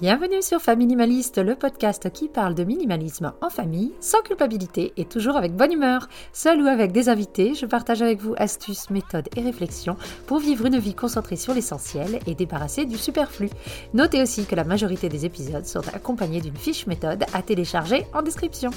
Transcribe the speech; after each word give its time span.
Bienvenue 0.00 0.42
sur 0.42 0.60
Familimaliste, 0.60 1.38
le 1.38 1.54
podcast 1.54 2.10
qui 2.12 2.26
parle 2.26 2.56
de 2.56 2.64
minimalisme 2.64 3.32
en 3.40 3.48
famille, 3.48 3.92
sans 4.00 4.22
culpabilité 4.22 4.92
et 4.96 5.04
toujours 5.04 5.36
avec 5.36 5.54
bonne 5.54 5.70
humeur. 5.70 6.08
Seul 6.32 6.60
ou 6.60 6.66
avec 6.66 6.90
des 6.90 7.08
invités, 7.08 7.54
je 7.54 7.64
partage 7.64 8.02
avec 8.02 8.20
vous 8.20 8.34
astuces, 8.36 8.90
méthodes 8.90 9.28
et 9.36 9.40
réflexions 9.40 9.96
pour 10.26 10.40
vivre 10.40 10.66
une 10.66 10.80
vie 10.80 10.96
concentrée 10.96 11.36
sur 11.36 11.54
l'essentiel 11.54 12.18
et 12.26 12.34
débarrassée 12.34 12.86
du 12.86 12.98
superflu. 12.98 13.48
Notez 13.94 14.20
aussi 14.20 14.46
que 14.46 14.56
la 14.56 14.64
majorité 14.64 15.08
des 15.08 15.26
épisodes 15.26 15.64
sont 15.64 15.86
accompagnés 15.94 16.40
d'une 16.40 16.56
fiche 16.56 16.88
méthode 16.88 17.24
à 17.32 17.42
télécharger 17.42 18.04
en 18.14 18.22
description. 18.22 18.72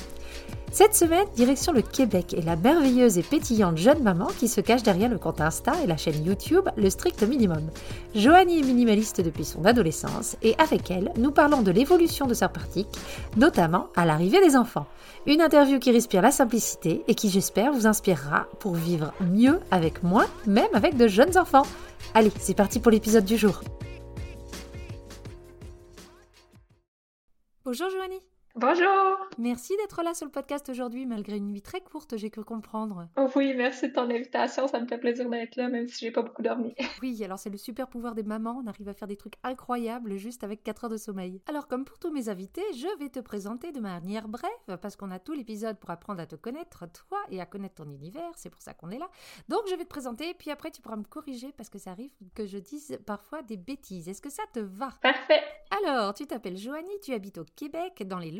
Cette 0.71 0.93
semaine, 0.93 1.25
direction 1.35 1.71
le 1.71 1.81
Québec 1.81 2.35
et 2.37 2.41
la 2.41 2.57
merveilleuse 2.57 3.17
et 3.17 3.23
pétillante 3.23 3.77
jeune 3.77 4.03
maman 4.03 4.27
qui 4.37 4.49
se 4.49 4.59
cache 4.59 4.83
derrière 4.83 5.09
le 5.09 5.17
compte 5.17 5.39
Insta 5.39 5.71
et 5.81 5.87
la 5.87 5.95
chaîne 5.95 6.25
YouTube 6.25 6.67
Le 6.75 6.89
Strict 6.89 7.23
Minimum. 7.23 7.69
Joanie 8.13 8.59
est 8.59 8.63
minimaliste 8.63 9.21
depuis 9.21 9.45
son 9.45 9.63
adolescence 9.63 10.35
et 10.43 10.55
avec 10.57 10.91
elle, 10.91 11.06
nous 11.17 11.31
parlons 11.31 11.61
de 11.61 11.71
l'évolution 11.71 12.27
de 12.27 12.33
sa 12.33 12.49
pratique, 12.49 12.87
notamment 13.35 13.87
à 13.95 14.05
l'arrivée 14.05 14.41
des 14.41 14.55
enfants. 14.55 14.87
Une 15.25 15.41
interview 15.41 15.79
qui 15.79 15.91
respire 15.91 16.21
la 16.21 16.31
simplicité 16.31 17.03
et 17.07 17.15
qui 17.15 17.29
j'espère 17.29 17.71
vous 17.71 17.87
inspirera 17.87 18.47
pour 18.59 18.75
vivre 18.75 19.13
mieux 19.21 19.59
avec 19.71 20.03
moins, 20.03 20.27
même 20.45 20.73
avec 20.73 20.97
de 20.97 21.07
jeunes 21.07 21.37
enfants. 21.37 21.65
Allez, 22.13 22.31
c'est 22.39 22.55
parti 22.55 22.79
pour 22.79 22.91
l'épisode 22.91 23.25
du 23.25 23.37
jour. 23.37 23.61
Bonjour 27.65 27.89
Joanie 27.89 28.21
Bonjour! 28.59 29.19
Merci 29.37 29.77
d'être 29.77 30.01
là 30.01 30.15
sur 30.15 30.25
le 30.25 30.31
podcast 30.31 30.67
aujourd'hui, 30.69 31.05
malgré 31.05 31.37
une 31.37 31.45
nuit 31.45 31.61
très 31.61 31.79
courte, 31.79 32.17
j'ai 32.17 32.31
cru 32.31 32.43
comprendre. 32.43 33.07
Oh 33.15 33.29
oui, 33.35 33.53
merci 33.55 33.89
de 33.89 33.93
ton 33.93 34.09
invitation, 34.09 34.67
ça 34.67 34.79
me 34.79 34.87
fait 34.87 34.97
plaisir 34.97 35.29
d'être 35.29 35.57
là, 35.57 35.69
même 35.69 35.87
si 35.87 36.05
j'ai 36.05 36.11
pas 36.11 36.23
beaucoup 36.23 36.41
dormi. 36.41 36.73
oui, 37.03 37.23
alors 37.23 37.37
c'est 37.37 37.51
le 37.51 37.57
super 37.59 37.87
pouvoir 37.87 38.15
des 38.15 38.23
mamans, 38.23 38.59
on 38.63 38.67
arrive 38.67 38.89
à 38.89 38.95
faire 38.95 39.07
des 39.07 39.15
trucs 39.15 39.35
incroyables 39.43 40.17
juste 40.17 40.43
avec 40.43 40.63
4 40.63 40.85
heures 40.85 40.89
de 40.89 40.97
sommeil. 40.97 41.39
Alors, 41.47 41.67
comme 41.67 41.85
pour 41.85 41.99
tous 41.99 42.09
mes 42.09 42.29
invités, 42.29 42.63
je 42.73 42.97
vais 42.97 43.09
te 43.09 43.19
présenter 43.19 43.71
de 43.71 43.79
manière 43.79 44.27
brève, 44.27 44.79
parce 44.81 44.95
qu'on 44.95 45.11
a 45.11 45.19
tout 45.19 45.33
l'épisode 45.33 45.77
pour 45.77 45.91
apprendre 45.91 46.19
à 46.19 46.25
te 46.25 46.35
connaître, 46.35 46.85
toi, 46.91 47.19
et 47.29 47.39
à 47.39 47.45
connaître 47.45 47.75
ton 47.75 47.91
univers, 47.91 48.31
c'est 48.37 48.49
pour 48.49 48.63
ça 48.63 48.73
qu'on 48.73 48.89
est 48.89 48.97
là. 48.97 49.07
Donc, 49.49 49.61
je 49.69 49.75
vais 49.75 49.83
te 49.83 49.89
présenter, 49.89 50.33
puis 50.33 50.49
après, 50.49 50.71
tu 50.71 50.81
pourras 50.81 50.97
me 50.97 51.03
corriger, 51.03 51.53
parce 51.55 51.69
que 51.69 51.77
ça 51.77 51.91
arrive 51.91 52.09
que 52.33 52.47
je 52.47 52.57
dise 52.57 52.97
parfois 53.05 53.43
des 53.43 53.57
bêtises. 53.57 54.09
Est-ce 54.09 54.21
que 54.23 54.31
ça 54.31 54.43
te 54.51 54.61
va? 54.61 54.89
Parfait! 55.03 55.43
Alors, 55.83 56.15
tu 56.15 56.25
t'appelles 56.25 56.57
Joanie, 56.57 56.99
tu 57.03 57.13
habites 57.13 57.37
au 57.37 57.45
Québec, 57.55 58.01
dans 58.07 58.17
les 58.17 58.31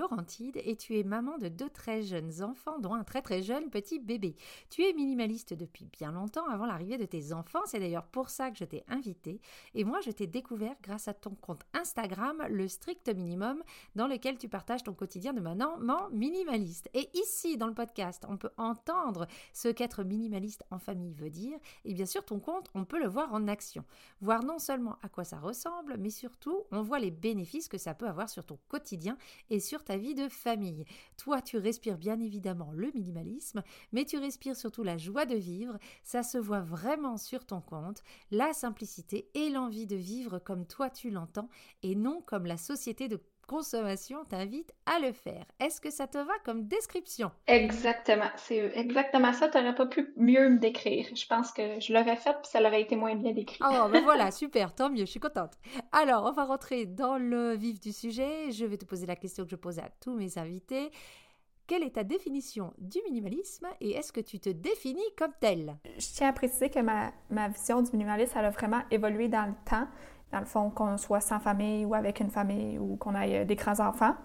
Et 0.55 0.75
tu 0.75 0.97
es 0.97 1.03
maman 1.03 1.37
de 1.37 1.47
deux 1.47 1.69
très 1.69 2.01
jeunes 2.01 2.41
enfants, 2.41 2.79
dont 2.79 2.93
un 2.93 3.03
très 3.03 3.21
très 3.21 3.41
jeune 3.41 3.69
petit 3.69 3.99
bébé. 3.99 4.35
Tu 4.69 4.83
es 4.83 4.93
minimaliste 4.93 5.53
depuis 5.53 5.85
bien 5.85 6.11
longtemps 6.11 6.47
avant 6.47 6.65
l'arrivée 6.65 6.97
de 6.97 7.05
tes 7.05 7.33
enfants, 7.33 7.61
c'est 7.65 7.79
d'ailleurs 7.79 8.05
pour 8.05 8.29
ça 8.29 8.49
que 8.51 8.57
je 8.57 8.63
t'ai 8.63 8.83
invité, 8.87 9.41
et 9.73 9.83
moi 9.83 9.99
je 10.01 10.11
t'ai 10.11 10.27
découvert 10.27 10.75
grâce 10.81 11.07
à 11.07 11.13
ton 11.13 11.35
compte 11.35 11.63
Instagram, 11.73 12.45
le 12.49 12.67
strict 12.67 13.09
minimum, 13.09 13.63
dans 13.95 14.07
lequel 14.07 14.37
tu 14.37 14.47
partages 14.47 14.83
ton 14.83 14.93
quotidien 14.93 15.33
de 15.33 15.41
maman 15.41 15.77
minimaliste. 16.11 16.89
Et 16.93 17.09
ici, 17.13 17.57
dans 17.57 17.67
le 17.67 17.73
podcast, 17.73 18.23
on 18.29 18.37
peut 18.37 18.51
entendre 18.57 19.27
ce 19.53 19.67
qu'être 19.67 20.03
minimaliste 20.03 20.63
en 20.71 20.79
famille 20.79 21.13
veut 21.13 21.29
dire, 21.29 21.57
et 21.85 21.93
bien 21.93 22.05
sûr, 22.05 22.23
ton 22.23 22.39
compte, 22.39 22.69
on 22.73 22.85
peut 22.85 22.99
le 22.99 23.09
voir 23.09 23.33
en 23.33 23.47
action. 23.47 23.83
Voir 24.21 24.43
non 24.43 24.59
seulement 24.59 24.97
à 25.01 25.09
quoi 25.09 25.23
ça 25.23 25.39
ressemble, 25.39 25.97
mais 25.97 26.09
surtout, 26.09 26.63
on 26.71 26.81
voit 26.81 26.99
les 26.99 27.11
bénéfices 27.11 27.67
que 27.67 27.77
ça 27.77 27.93
peut 27.93 28.07
avoir 28.07 28.29
sur 28.29 28.45
ton 28.45 28.57
quotidien 28.67 29.17
et 29.49 29.59
sur 29.59 29.83
ta 29.83 29.96
vie 29.97 30.15
de 30.15 30.29
famille. 30.29 30.85
Toi, 31.17 31.41
tu 31.41 31.57
respires 31.57 31.97
bien 31.97 32.19
évidemment 32.19 32.71
le 32.73 32.91
minimalisme, 32.93 33.63
mais 33.91 34.05
tu 34.05 34.17
respires 34.17 34.55
surtout 34.55 34.83
la 34.83 34.97
joie 34.97 35.25
de 35.25 35.35
vivre. 35.35 35.77
Ça 36.03 36.23
se 36.23 36.37
voit 36.37 36.61
vraiment 36.61 37.17
sur 37.17 37.45
ton 37.45 37.61
compte, 37.61 38.03
la 38.31 38.53
simplicité 38.53 39.29
et 39.33 39.49
l'envie 39.49 39.87
de 39.87 39.95
vivre 39.95 40.39
comme 40.39 40.65
toi 40.65 40.89
tu 40.89 41.09
l'entends 41.09 41.49
et 41.83 41.95
non 41.95 42.21
comme 42.21 42.45
la 42.45 42.57
société 42.57 43.07
de 43.07 43.19
consommation 43.47 44.25
t'invite 44.25 44.73
à 44.85 44.99
le 44.99 45.11
faire. 45.11 45.45
Est-ce 45.59 45.81
que 45.81 45.89
ça 45.89 46.05
te 46.05 46.17
va 46.17 46.33
comme 46.45 46.67
description? 46.67 47.31
Exactement. 47.47 48.29
C'est 48.35 48.71
exactement 48.75 49.33
ça. 49.33 49.47
Tu 49.47 49.57
n'aurais 49.57 49.73
pas 49.73 49.87
pu 49.87 50.13
mieux 50.17 50.49
me 50.49 50.59
décrire. 50.59 51.07
Je 51.15 51.25
pense 51.25 51.51
que 51.51 51.79
je 51.79 51.93
l'aurais 51.93 52.17
fait 52.17 52.33
puis 52.33 52.51
ça 52.51 52.61
aurait 52.61 52.81
été 52.81 52.95
moins 52.95 53.15
bien 53.15 53.31
décrit. 53.31 53.59
Oh, 53.61 53.87
ben 53.91 54.03
voilà, 54.03 54.29
super, 54.31 54.75
tant 54.75 54.89
mieux, 54.89 55.05
je 55.05 55.11
suis 55.11 55.19
contente. 55.19 55.53
Alors, 55.91 56.25
on 56.25 56.31
va 56.33 56.45
rentrer 56.45 56.85
dans 56.85 57.17
le 57.17 57.55
vif 57.55 57.79
du 57.79 57.91
sujet. 57.91 58.51
Je 58.51 58.65
vais 58.65 58.77
te 58.77 58.85
poser 58.85 59.05
la 59.05 59.15
question 59.15 59.45
que 59.45 59.49
je 59.49 59.55
pose 59.55 59.79
à 59.79 59.89
tous 60.01 60.15
mes 60.15 60.37
invités. 60.37 60.91
Quelle 61.67 61.83
est 61.83 61.95
ta 61.95 62.05
définition 62.05 62.73
du 62.77 62.99
minimalisme 63.03 63.67
et 63.81 63.91
est-ce 63.91 64.13
que 64.13 64.21
tu 64.21 64.39
te 64.39 64.49
définis 64.49 65.01
comme 65.17 65.33
tel? 65.41 65.77
Je 65.97 66.07
tiens 66.13 66.29
à 66.29 66.33
préciser 66.33 66.69
que 66.69 66.79
ma, 66.79 67.11
ma 67.29 67.49
vision 67.49 67.81
du 67.81 67.91
minimalisme, 67.91 68.37
elle 68.37 68.45
a 68.45 68.51
vraiment 68.51 68.83
évolué 68.89 69.27
dans 69.27 69.47
le 69.47 69.69
temps 69.69 69.85
dans 70.31 70.39
le 70.39 70.45
fond, 70.45 70.69
qu'on 70.69 70.97
soit 70.97 71.21
sans 71.21 71.39
famille 71.39 71.85
ou 71.85 71.93
avec 71.93 72.19
une 72.19 72.29
famille 72.29 72.77
ou 72.77 72.95
qu'on 72.97 73.15
ait 73.15 73.41
euh, 73.41 73.45
des 73.45 73.55
grands 73.55 73.79
enfants. 73.79 74.15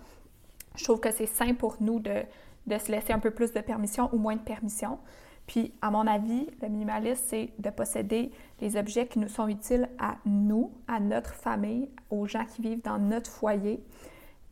Je 0.74 0.84
trouve 0.84 1.00
que 1.00 1.12
c'est 1.12 1.26
sain 1.26 1.54
pour 1.54 1.76
nous 1.80 2.00
de, 2.00 2.22
de, 2.66 2.78
se 2.78 2.90
laisser 2.90 3.12
un 3.12 3.18
peu 3.18 3.30
plus 3.30 3.52
de 3.52 3.60
permission 3.60 4.08
ou 4.12 4.18
moins 4.18 4.36
de 4.36 4.40
permission. 4.40 4.98
Puis, 5.46 5.74
à 5.82 5.90
mon 5.90 6.06
avis, 6.06 6.48
le 6.62 6.68
minimalisme, 6.68 7.22
c'est 7.26 7.52
de 7.58 7.70
posséder 7.70 8.30
les 8.60 8.76
objets 8.76 9.06
qui 9.06 9.18
nous 9.18 9.28
sont 9.28 9.48
utiles 9.48 9.88
à 9.98 10.16
nous, 10.24 10.72
à 10.88 11.00
notre 11.00 11.34
famille, 11.34 11.90
aux 12.10 12.26
gens 12.26 12.44
qui 12.44 12.62
vivent 12.62 12.82
dans 12.82 12.98
notre 12.98 13.30
foyer. 13.30 13.84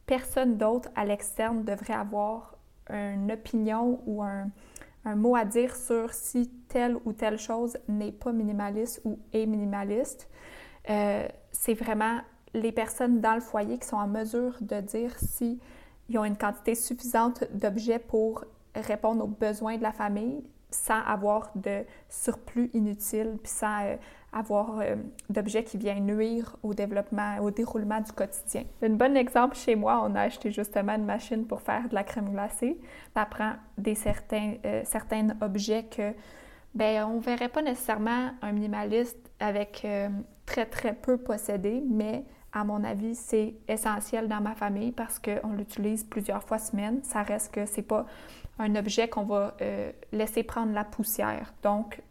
Personne 0.06 0.56
d'autre 0.56 0.91
à 0.97 1.05
l'externe 1.05 1.65
devrait 1.65 1.94
avoir 1.94 2.56
une 2.91 3.31
opinion 3.31 4.00
ou 4.05 4.22
un, 4.22 4.50
un 5.05 5.16
mot 5.16 5.37
à 5.37 5.44
dire 5.44 5.75
sur 5.75 6.12
si 6.12 6.50
telle 6.69 6.97
ou 7.05 7.12
telle 7.12 7.39
chose 7.39 7.78
n'est 7.89 8.12
pas 8.12 8.33
minimaliste 8.33 9.00
ou 9.05 9.19
est 9.33 9.47
minimaliste. 9.47 10.28
Euh, 10.88 11.28
c'est 11.52 11.74
vraiment 11.74 12.20
les 12.54 12.72
personnes 12.72 13.20
dans 13.20 13.34
le 13.34 13.41
foyer 13.41 13.78
qui 13.78 13.86
sont 13.86 13.96
en 13.96 14.08
mesure 14.08 14.56
de 14.60 14.80
dire 14.80 15.16
s'ils 15.18 15.58
ont 16.16 16.24
une 16.24 16.36
quantité 16.36 16.74
suffisante 16.74 17.44
d'objets 17.52 17.98
pour 17.98 18.44
répondre 18.74 19.24
aux 19.24 19.28
besoins 19.28 19.76
de 19.76 19.82
la 19.82 19.92
famille 19.92 20.42
sans 20.72 21.02
avoir 21.02 21.50
de 21.56 21.84
surplus 22.08 22.70
inutile, 22.74 23.38
puis 23.42 23.50
sans 23.52 23.84
euh, 23.84 23.96
avoir 24.32 24.78
euh, 24.78 24.94
d'objets 25.28 25.64
qui 25.64 25.76
viennent 25.76 26.06
nuire 26.06 26.56
au 26.62 26.74
développement, 26.74 27.38
au 27.41 27.50
déroulement 27.50 28.00
du 28.00 28.12
quotidien. 28.12 28.62
Un 28.80 28.91
bon 28.91 29.16
exemple 29.16 29.56
chez 29.56 29.74
moi, 29.74 30.00
on 30.04 30.14
a 30.14 30.22
acheté 30.22 30.52
justement 30.52 30.94
une 30.94 31.04
machine 31.04 31.44
pour 31.44 31.60
faire 31.60 31.88
de 31.88 31.94
la 31.97 32.04
crème 32.04 32.30
glacée. 32.30 32.78
Ça 33.14 33.26
prend 33.26 33.54
des 33.78 33.97
certains, 33.97 34.54
certains 34.84 35.26
objets 35.41 35.84
que 35.84 36.12
ben 36.72 37.04
on 37.04 37.18
verrait 37.18 37.48
pas 37.48 37.62
nécessairement 37.62 38.30
un 38.41 38.52
minimaliste 38.52 39.18
avec 39.41 39.84
très, 40.50 40.66
très 40.66 40.94
peu 40.94 41.16
possédé, 41.16 41.81
mais 41.88 42.25
à 42.53 42.65
mon 42.65 42.83
avis, 42.83 43.15
c'est 43.15 43.55
essentiel 43.69 44.27
dans 44.27 44.41
ma 44.41 44.56
famille 44.56 44.91
parce 44.91 45.21
qu'on 45.21 45.53
l'utilise 45.53 46.03
plusieurs 46.03 46.43
fois 46.43 46.59
semaine. 46.59 47.05
Ça 47.05 47.22
reste 47.22 47.55
que 47.55 47.66
c'est 47.66 47.83
pas 47.83 48.05
un 48.59 48.75
objet 48.75 49.09
qu'on 49.09 49.22
va 49.25 49.55
euh, 49.62 49.93
laisser 50.10 50.43
prendre 50.43 50.72
la 50.72 50.83
poussière. 50.83 51.55
Donc, 51.62 52.03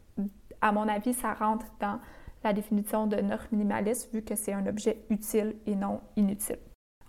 à 0.62 0.72
mon 0.72 0.88
avis, 0.88 1.14
ça 1.14 1.34
rentre 1.34 1.66
dans 1.82 2.00
la 2.46 2.54
définition 2.54 3.08
de 3.08 3.18
notre 3.18 3.48
minimaliste 3.52 4.14
vu 4.14 4.22
que 4.22 4.36
c'est 4.36 4.54
un 4.54 4.66
objet 4.66 5.04
utile 5.10 5.58
et 5.66 5.76
non 5.76 6.00
inutile. 6.16 6.60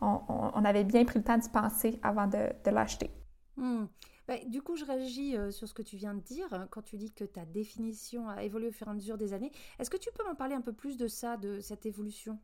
On, 0.01 0.65
avait 0.65 0.83
bien 0.83 1.05
pris 1.05 1.19
le 1.19 1.25
temps 1.25 1.37
d'y 1.37 1.49
penser 1.51 2.01
avant 2.03 2.27
de, 2.27 2.71
l'acheter. 2.71 3.11
Hmm. 3.57 3.85
Bah, 4.31 4.37
du 4.47 4.63
coup, 4.63 4.77
je 4.77 4.85
réagis 4.85 5.37
euh, 5.37 5.51
sur 5.51 5.67
ce 5.67 5.75
que 5.75 5.83
tu 5.83 5.97
viens 5.97 6.15
de 6.15 6.21
dire 6.21 6.47
hein, 6.53 6.69
quand 6.71 6.83
tu 6.83 6.97
dis 6.97 7.11
que 7.11 7.25
ta 7.25 7.45
définition 7.45 8.29
a 8.29 8.45
évolué 8.45 8.69
au 8.69 8.71
fur 8.71 8.87
et 8.87 8.91
à 8.91 8.95
mesure 8.95 9.19
des 9.19 9.33
années. 9.33 9.51
Est-ce 9.81 9.91
que 9.91 9.97
tu 9.97 10.09
peux 10.13 10.23
m'en 10.23 10.37
parler 10.37 10.55
un 10.55 10.61
peu 10.61 10.73
plus 10.73 10.97
de 10.97 11.09
ça, 11.09 11.37
de 11.37 11.59
cette 11.59 11.85
évolution? 11.85 12.39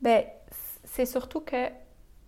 Ben, 0.00 0.24
c'est 0.84 1.04
surtout 1.04 1.40
que, 1.40 1.66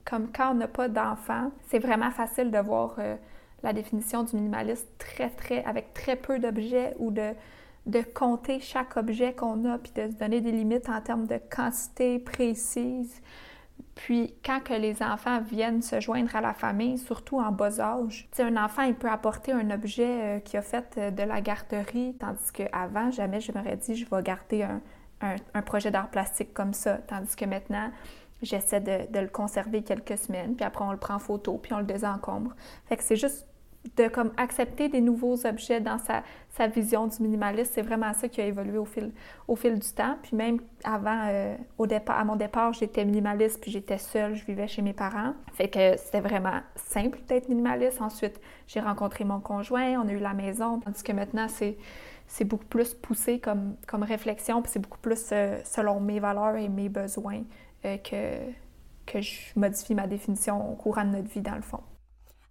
comme 0.05 0.33
quand 0.33 0.51
on 0.51 0.55
n'a 0.55 0.67
pas 0.67 0.89
d'enfant, 0.89 1.53
c'est 1.69 1.79
vraiment 1.79 2.11
facile 2.11 2.51
de 2.51 2.59
voir 2.59 2.97
euh, 2.99 3.15
la 3.63 3.73
définition 3.73 4.25
du 4.25 4.35
minimaliste 4.35 4.89
très, 4.99 5.31
très, 5.31 5.63
avec 5.63 5.95
très 5.95 6.17
peu 6.17 6.41
d'objets 6.41 6.97
ou 6.99 7.13
de, 7.13 7.35
de 7.87 8.03
compter 8.03 8.59
chaque 8.59 8.97
objet 8.97 9.33
qu'on 9.33 9.65
a 9.65 9.79
puis 9.79 9.93
de 9.93 10.11
se 10.11 10.17
donner 10.17 10.41
des 10.41 10.51
limites 10.51 10.89
en 10.89 11.01
termes 11.01 11.29
de 11.29 11.39
quantité 11.55 12.19
précise. 12.19 13.23
Puis 13.95 14.35
quand 14.45 14.61
que 14.61 14.75
les 14.75 15.03
enfants 15.03 15.41
viennent 15.41 15.83
se 15.83 16.01
joindre 16.01 16.35
à 16.37 16.41
la 16.41 16.55
famille, 16.55 16.99
surtout 16.99 17.39
en 17.39 17.53
bas 17.53 17.81
âge, 17.81 18.29
un 18.39 18.57
enfant, 18.57 18.83
il 18.83 18.95
peut 18.95 19.11
apporter 19.11 19.53
un 19.53 19.71
objet 19.71 20.39
euh, 20.39 20.41
qui 20.41 20.57
a 20.57 20.63
fait 20.63 20.95
euh, 20.97 21.11
de 21.11 21.23
la 21.23 21.41
garderie, 21.41 22.15
tandis 22.19 22.53
qu'avant, 22.53 23.11
jamais 23.11 23.41
je 23.41 23.53
m'aurais 23.53 23.77
dit, 23.77 23.95
je 23.95 24.07
vais 24.09 24.23
garder 24.23 24.67
un, 25.21 25.63
projet 25.63 25.91
d'art 25.91 26.09
plastique 26.09 26.55
comme 26.55 26.73
ça. 26.73 26.99
Tandis 27.07 27.37
que 27.37 27.45
maintenant, 27.45 27.91
j'essaie 28.43 28.81
de, 28.81 29.13
de, 29.13 29.19
le 29.21 29.29
conserver 29.29 29.83
quelques 29.83 30.17
semaines, 30.17 30.57
puis 30.57 30.65
après 30.65 30.85
on 30.85 30.93
le 30.93 30.99
prend 30.99 31.15
en 31.15 31.19
photo, 31.19 31.59
puis 31.59 31.75
on 31.75 31.79
le 31.79 31.85
désencombre. 31.85 32.55
Fait 32.87 32.97
que 32.97 33.03
c'est 33.03 33.17
juste 33.17 33.47
de 33.97 34.09
comme 34.09 34.33
accepter 34.37 34.89
des 34.89 35.01
nouveaux 35.01 35.47
objets 35.47 35.81
dans 35.81 35.99
sa, 35.99 36.23
sa 36.51 36.67
vision 36.67 37.07
du 37.07 37.23
minimalisme, 37.23 37.71
c'est 37.75 37.83
vraiment 37.83 38.13
ça 38.13 38.29
qui 38.29 38.41
a 38.41 38.47
évolué 38.47 38.77
au 38.77 38.85
fil, 38.85 39.11
au 39.49 39.57
fil 39.57 39.79
du 39.79 39.89
temps. 39.93 40.17
Puis 40.23 40.37
même 40.37 40.61
avant, 40.85 41.29
euh, 41.29 41.57
au 41.79 41.87
départ, 41.87 42.19
à 42.19 42.25
mon 42.25 42.37
départ, 42.37 42.73
j'étais 42.75 43.05
minimaliste, 43.05 43.61
puis 43.61 43.71
j'étais 43.71 43.99
seule, 43.99 44.35
je 44.35 44.45
vivais 44.45 44.69
chez 44.69 44.83
mes 44.83 44.93
parents. 44.93 45.33
Fait 45.55 45.69
que 45.69 45.97
c'était 45.97 46.21
vraiment 46.21 46.61
simple 46.77 47.19
d'être 47.27 47.49
minimaliste. 47.49 48.03
Ensuite, 48.03 48.41
j'ai 48.67 48.81
rencontré 48.81 49.25
mon 49.25 49.41
conjoint, 49.41 50.01
on 50.01 50.09
a 50.09 50.13
eu 50.13 50.19
la 50.19 50.35
maison, 50.35 50.81
tandis 50.81 51.03
que 51.03 51.13
maintenant, 51.13 51.49
c'est 51.49 51.77
c'est 52.31 52.45
beaucoup 52.45 52.67
plus 52.67 52.95
poussé 52.95 53.41
comme, 53.41 53.75
comme 53.89 54.05
réflexion, 54.05 54.63
puis 54.63 54.71
c'est 54.71 54.79
beaucoup 54.79 55.01
plus 55.01 55.31
euh, 55.33 55.59
selon 55.65 55.99
mes 55.99 56.21
valeurs 56.21 56.55
et 56.55 56.69
mes 56.69 56.89
besoins 56.89 57.43
euh, 57.85 57.97
que, 57.97 58.39
que 59.05 59.21
je 59.21 59.37
modifie 59.57 59.97
ma 59.97 60.07
définition 60.07 60.71
au 60.73 60.77
courant 60.77 61.05
de 61.05 61.11
notre 61.11 61.29
vie, 61.29 61.41
dans 61.41 61.57
le 61.57 61.63
fond. 61.63 61.81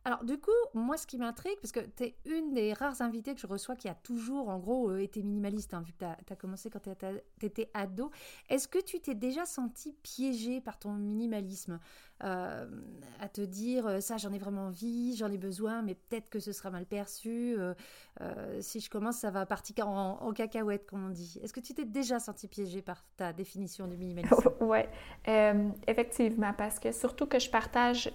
Alors, 0.05 0.23
du 0.23 0.37
coup, 0.37 0.51
moi, 0.73 0.95
ce 0.95 1.05
qui 1.05 1.17
m'intrigue, 1.17 1.57
parce 1.61 1.73
que 1.73 1.81
tu 1.81 2.03
es 2.03 2.15
une 2.25 2.53
des 2.53 2.71
rares 2.71 3.01
invitées 3.01 3.35
que 3.35 3.41
je 3.41 3.47
reçois 3.47 3.75
qui 3.75 3.89
a 3.89 3.93
toujours, 3.93 4.47
en 4.47 4.57
gros, 4.57 4.89
euh, 4.89 5.01
été 5.01 5.21
minimaliste, 5.21 5.73
hein, 5.73 5.83
vu 5.85 5.91
que 5.91 5.97
tu 5.97 6.33
as, 6.33 6.35
commencé 6.37 6.69
quand 6.69 6.79
tu 6.79 7.45
étais 7.45 7.69
ado. 7.73 8.09
Est-ce 8.47 8.69
que 8.69 8.79
tu 8.79 9.01
t'es 9.01 9.13
déjà 9.13 9.45
senti 9.45 9.93
piégée 10.01 10.61
par 10.61 10.79
ton 10.79 10.93
minimalisme? 10.93 11.79
Euh, 12.23 12.65
À 13.19 13.27
te 13.27 13.41
dire, 13.41 13.87
euh, 13.87 13.99
ça, 13.99 14.15
j'en 14.15 14.31
ai 14.31 14.37
vraiment 14.39 14.67
envie, 14.67 15.17
j'en 15.17 15.29
ai 15.29 15.37
besoin, 15.37 15.81
mais 15.81 15.95
peut-être 15.95 16.29
que 16.29 16.39
ce 16.39 16.53
sera 16.53 16.69
mal 16.69 16.85
perçu. 16.85 17.57
si 18.61 18.79
je 18.79 18.89
commence, 18.89 19.17
ça 19.17 19.31
va 19.31 19.45
partir 19.45 19.89
en, 19.89 20.31
cacahuète, 20.31 20.85
comme 20.85 21.07
on 21.07 21.09
dit. 21.09 21.39
Est-ce 21.43 21.51
que 21.51 21.59
tu 21.59 21.73
t'es 21.73 21.85
déjà 21.85 22.19
senti 22.19 22.47
piégée 22.47 22.81
par 22.81 23.03
ta 23.17 23.33
définition 23.33 23.87
du 23.87 23.97
minimalisme? 23.97 24.49
Oui, 24.61 24.79
effectivement, 25.87 26.53
parce 26.57 26.79
que 26.79 26.91
surtout 26.91 27.25
que 27.25 27.39
je 27.39 27.49
partage 27.49 28.11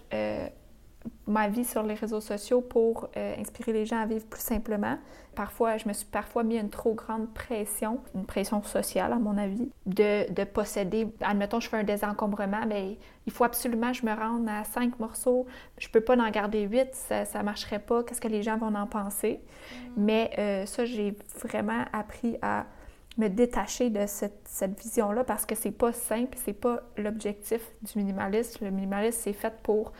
ma 1.26 1.48
vie 1.48 1.64
sur 1.64 1.82
les 1.82 1.94
réseaux 1.94 2.20
sociaux 2.20 2.60
pour 2.60 3.08
euh, 3.16 3.34
inspirer 3.38 3.72
les 3.72 3.86
gens 3.86 4.00
à 4.00 4.06
vivre 4.06 4.24
plus 4.26 4.40
simplement. 4.42 4.98
Parfois, 5.34 5.76
je 5.78 5.88
me 5.88 5.92
suis 5.92 6.06
parfois 6.06 6.44
mis 6.44 6.56
une 6.56 6.70
trop 6.70 6.94
grande 6.94 7.32
pression, 7.32 8.00
une 8.14 8.24
pression 8.24 8.62
sociale 8.62 9.12
à 9.12 9.18
mon 9.18 9.36
avis, 9.36 9.70
de, 9.86 10.30
de 10.32 10.44
posséder. 10.44 11.08
Admettons, 11.20 11.60
je 11.60 11.68
fais 11.68 11.78
un 11.78 11.84
désencombrement, 11.84 12.66
mais 12.68 12.98
il 13.26 13.32
faut 13.32 13.44
absolument 13.44 13.90
que 13.90 13.98
je 13.98 14.06
me 14.06 14.12
rende 14.12 14.48
à 14.48 14.64
cinq 14.64 14.98
morceaux. 15.00 15.46
Je 15.78 15.88
peux 15.88 16.02
pas 16.02 16.16
en 16.16 16.30
garder 16.30 16.62
huit, 16.62 16.94
ça 16.94 17.24
ne 17.24 17.42
marcherait 17.42 17.80
pas. 17.80 18.04
Qu'est-ce 18.04 18.20
que 18.20 18.28
les 18.28 18.42
gens 18.42 18.58
vont 18.58 18.74
en 18.74 18.86
penser? 18.86 19.40
Mm. 19.42 19.76
Mais 19.96 20.30
euh, 20.38 20.66
ça, 20.66 20.84
j'ai 20.84 21.16
vraiment 21.42 21.84
appris 21.92 22.36
à 22.42 22.66
me 23.16 23.28
détacher 23.28 23.90
de 23.90 24.06
cette, 24.06 24.40
cette 24.44 24.78
vision-là 24.78 25.24
parce 25.24 25.46
que 25.46 25.54
c'est 25.54 25.70
pas 25.70 25.92
simple, 25.92 26.36
c'est 26.44 26.52
pas 26.52 26.80
l'objectif 26.96 27.62
du 27.82 27.98
minimalisme. 27.98 28.64
Le 28.64 28.70
minimalisme, 28.70 29.18
c'est 29.20 29.32
fait 29.32 29.54
pour 29.62 29.92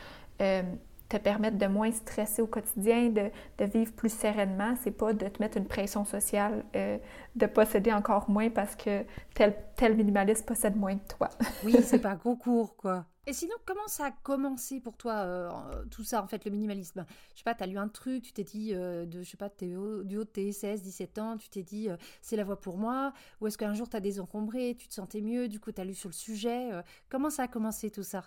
euh, 0.43 0.63
te 1.09 1.17
permettre 1.17 1.59
de 1.59 1.67
moins 1.67 1.93
stresser 1.93 2.43
au 2.43 2.47
quotidien, 2.47 3.09
de, 3.09 3.31
de 3.59 3.65
vivre 3.65 3.93
plus 3.93 4.13
sereinement. 4.13 4.75
C'est 4.83 4.91
pas 4.91 5.13
de 5.13 5.29
te 5.29 5.43
mettre 5.43 5.59
une 5.59 5.67
pression 5.67 6.05
sociale, 6.05 6.65
euh, 6.77 6.99
de 7.37 7.47
posséder 7.47 7.93
encore 7.93 8.31
moins 8.31 8.51
parce 8.51 8.75
que 8.75 9.05
tel, 9.35 9.55
tel 9.77 9.97
minimaliste 9.97 10.47
possède 10.47 10.77
moins 10.77 10.97
que 10.97 11.15
toi. 11.17 11.29
oui, 11.65 11.77
c'est 11.83 11.99
pas 12.01 12.17
concours, 12.17 12.77
quoi. 12.77 13.07
Et 13.27 13.33
sinon, 13.33 13.55
comment 13.65 13.87
ça 13.87 14.07
a 14.07 14.11
commencé 14.11 14.81
pour 14.81 14.99
toi, 14.99 15.15
euh, 15.15 15.85
tout 15.91 16.05
ça, 16.05 16.23
en 16.23 16.27
fait, 16.27 16.45
le 16.45 16.51
minimalisme? 16.51 17.07
Je 17.33 17.39
sais 17.39 17.45
pas, 17.45 17.55
tu 17.55 17.63
as 17.63 17.67
lu 17.67 17.79
un 17.79 17.89
truc, 17.89 18.23
tu 18.23 18.33
t'es 18.33 18.45
dit, 18.45 18.73
euh, 18.75 19.07
de, 19.07 19.23
je 19.23 19.31
sais 19.31 19.39
pas, 19.39 19.51
du 19.59 19.77
haut 19.77 20.03
de 20.03 20.25
tes 20.25 20.53
16, 20.53 20.83
17 20.83 21.19
ans, 21.19 21.37
tu 21.39 21.49
t'es 21.49 21.63
dit, 21.63 21.89
c'est 22.21 22.37
la 22.37 22.45
voie 22.45 22.61
pour 22.61 22.77
moi 22.77 23.15
Ou 23.41 23.47
est-ce 23.47 23.57
qu'un 23.57 23.73
jour, 23.73 23.89
tu 23.89 23.97
as 23.97 24.01
désencombré, 24.01 24.77
tu 24.79 24.89
te 24.89 24.95
sentais 24.95 25.23
mieux, 25.23 25.49
du 25.49 25.59
coup, 25.59 25.73
tu 25.73 25.81
as 25.81 25.85
lu 25.85 25.95
sur 25.95 26.11
le 26.11 26.15
sujet 26.15 26.71
Comment 27.09 27.31
ça 27.31 27.45
a 27.45 27.49
commencé 27.49 27.91
tout 27.91 28.03
ça? 28.03 28.25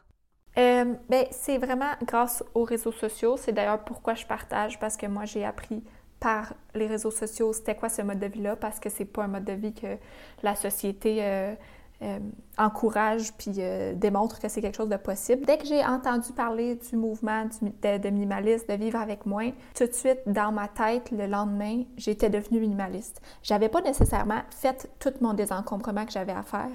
Euh, 0.57 0.93
ben, 1.09 1.25
c'est 1.31 1.57
vraiment 1.57 1.91
grâce 2.03 2.43
aux 2.53 2.63
réseaux 2.63 2.91
sociaux. 2.91 3.37
C'est 3.37 3.51
d'ailleurs 3.51 3.83
pourquoi 3.83 4.15
je 4.15 4.25
partage, 4.25 4.79
parce 4.79 4.97
que 4.97 5.05
moi, 5.05 5.25
j'ai 5.25 5.45
appris 5.45 5.83
par 6.19 6.53
les 6.73 6.87
réseaux 6.87 7.11
sociaux 7.11 7.53
c'était 7.53 7.75
quoi 7.75 7.89
ce 7.89 8.01
mode 8.01 8.19
de 8.19 8.25
vie-là, 8.25 8.55
parce 8.55 8.79
que 8.79 8.89
c'est 8.89 9.05
pas 9.05 9.25
un 9.25 9.27
mode 9.27 9.45
de 9.45 9.53
vie 9.53 9.73
que 9.73 9.97
la 10.41 10.55
société 10.55 11.19
euh, 11.21 11.53
euh, 12.01 12.17
encourage 12.57 13.33
puis 13.33 13.59
démontre 13.95 14.39
que 14.39 14.49
c'est 14.49 14.61
quelque 14.61 14.77
chose 14.77 14.89
de 14.89 14.97
possible. 14.97 15.45
Dès 15.45 15.59
que 15.59 15.67
j'ai 15.67 15.85
entendu 15.85 16.33
parler 16.33 16.73
du 16.73 16.95
mouvement 16.95 17.45
de, 17.61 17.97
de, 17.99 18.09
minimaliste, 18.09 18.67
de 18.67 18.73
vivre 18.73 18.99
avec 18.99 19.27
moins, 19.27 19.51
tout 19.75 19.85
de 19.85 19.93
suite, 19.93 20.21
dans 20.25 20.51
ma 20.51 20.67
tête, 20.67 21.11
le 21.11 21.27
lendemain, 21.27 21.83
j'étais 21.97 22.31
devenue 22.31 22.61
minimaliste. 22.61 23.21
J'avais 23.43 23.69
pas 23.69 23.81
nécessairement 23.81 24.41
fait 24.49 24.89
tout 24.97 25.13
mon 25.21 25.33
désencombrement 25.33 26.05
que 26.05 26.11
j'avais 26.11 26.33
à 26.33 26.41
faire, 26.41 26.71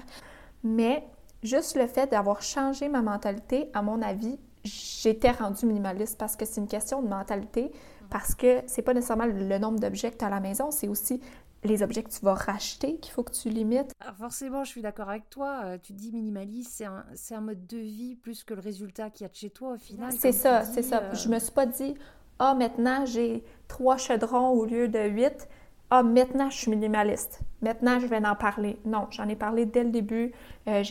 mais 0.63 1.03
juste 1.43 1.75
le 1.75 1.87
fait 1.87 2.11
d'avoir 2.11 2.41
changé 2.41 2.89
ma 2.89 3.01
mentalité, 3.01 3.69
à 3.73 3.81
mon 3.81 4.01
avis, 4.01 4.39
j'étais 4.63 5.31
rendue 5.31 5.65
minimaliste 5.65 6.17
parce 6.17 6.35
que 6.35 6.45
c'est 6.45 6.61
une 6.61 6.67
question 6.67 7.01
de 7.01 7.07
mentalité, 7.07 7.71
parce 8.09 8.35
que 8.35 8.61
c'est 8.67 8.81
pas 8.81 8.93
nécessairement 8.93 9.25
le 9.25 9.57
nombre 9.57 9.79
d'objets 9.79 10.11
que 10.11 10.17
tu 10.17 10.25
as 10.25 10.27
à 10.27 10.31
la 10.31 10.39
maison, 10.39 10.71
c'est 10.71 10.87
aussi 10.87 11.21
les 11.63 11.81
objets 11.81 12.03
que 12.03 12.09
tu 12.09 12.19
vas 12.23 12.33
racheter 12.33 12.97
qu'il 12.97 13.13
faut 13.13 13.23
que 13.23 13.31
tu 13.31 13.49
limites. 13.49 13.91
Alors 14.01 14.15
forcément, 14.15 14.63
je 14.63 14.69
suis 14.69 14.81
d'accord 14.81 15.09
avec 15.09 15.29
toi. 15.29 15.61
Euh, 15.63 15.77
tu 15.81 15.93
dis 15.93 16.11
minimaliste, 16.11 16.71
c'est 16.73 16.85
un, 16.85 17.05
un, 17.31 17.41
mode 17.41 17.65
de 17.67 17.77
vie 17.77 18.15
plus 18.15 18.43
que 18.43 18.53
le 18.53 18.59
résultat 18.59 19.09
qu'il 19.09 19.23
y 19.23 19.25
a 19.25 19.29
de 19.29 19.35
chez 19.35 19.49
toi 19.49 19.73
au 19.73 19.77
final. 19.77 20.11
C'est 20.11 20.31
ça, 20.31 20.63
c'est 20.63 20.81
ça. 20.81 21.03
Euh, 21.03 21.13
je 21.13 21.29
me 21.29 21.39
suis 21.39 21.51
pas 21.51 21.65
dit, 21.65 21.95
ah, 22.39 22.53
maintenant 22.53 23.05
j'ai 23.05 23.43
trois 23.67 23.97
chaudrons 23.97 24.49
au 24.49 24.65
lieu 24.65 24.87
de 24.87 25.07
huit 25.07 25.47
ah, 25.89 26.01
maintenant 26.01 26.49
je 26.49 26.57
suis 26.57 26.71
minimaliste, 26.71 27.41
maintenant 27.61 27.99
je 27.99 28.07
vais 28.07 28.17
en 28.25 28.35
parler. 28.35 28.79
Non, 28.85 29.07
j'en 29.11 29.27
ai 29.27 29.35
parlé 29.35 29.65
dès 29.65 29.83
le 29.83 29.91
début. 29.91 30.31
Euh, 30.67 30.83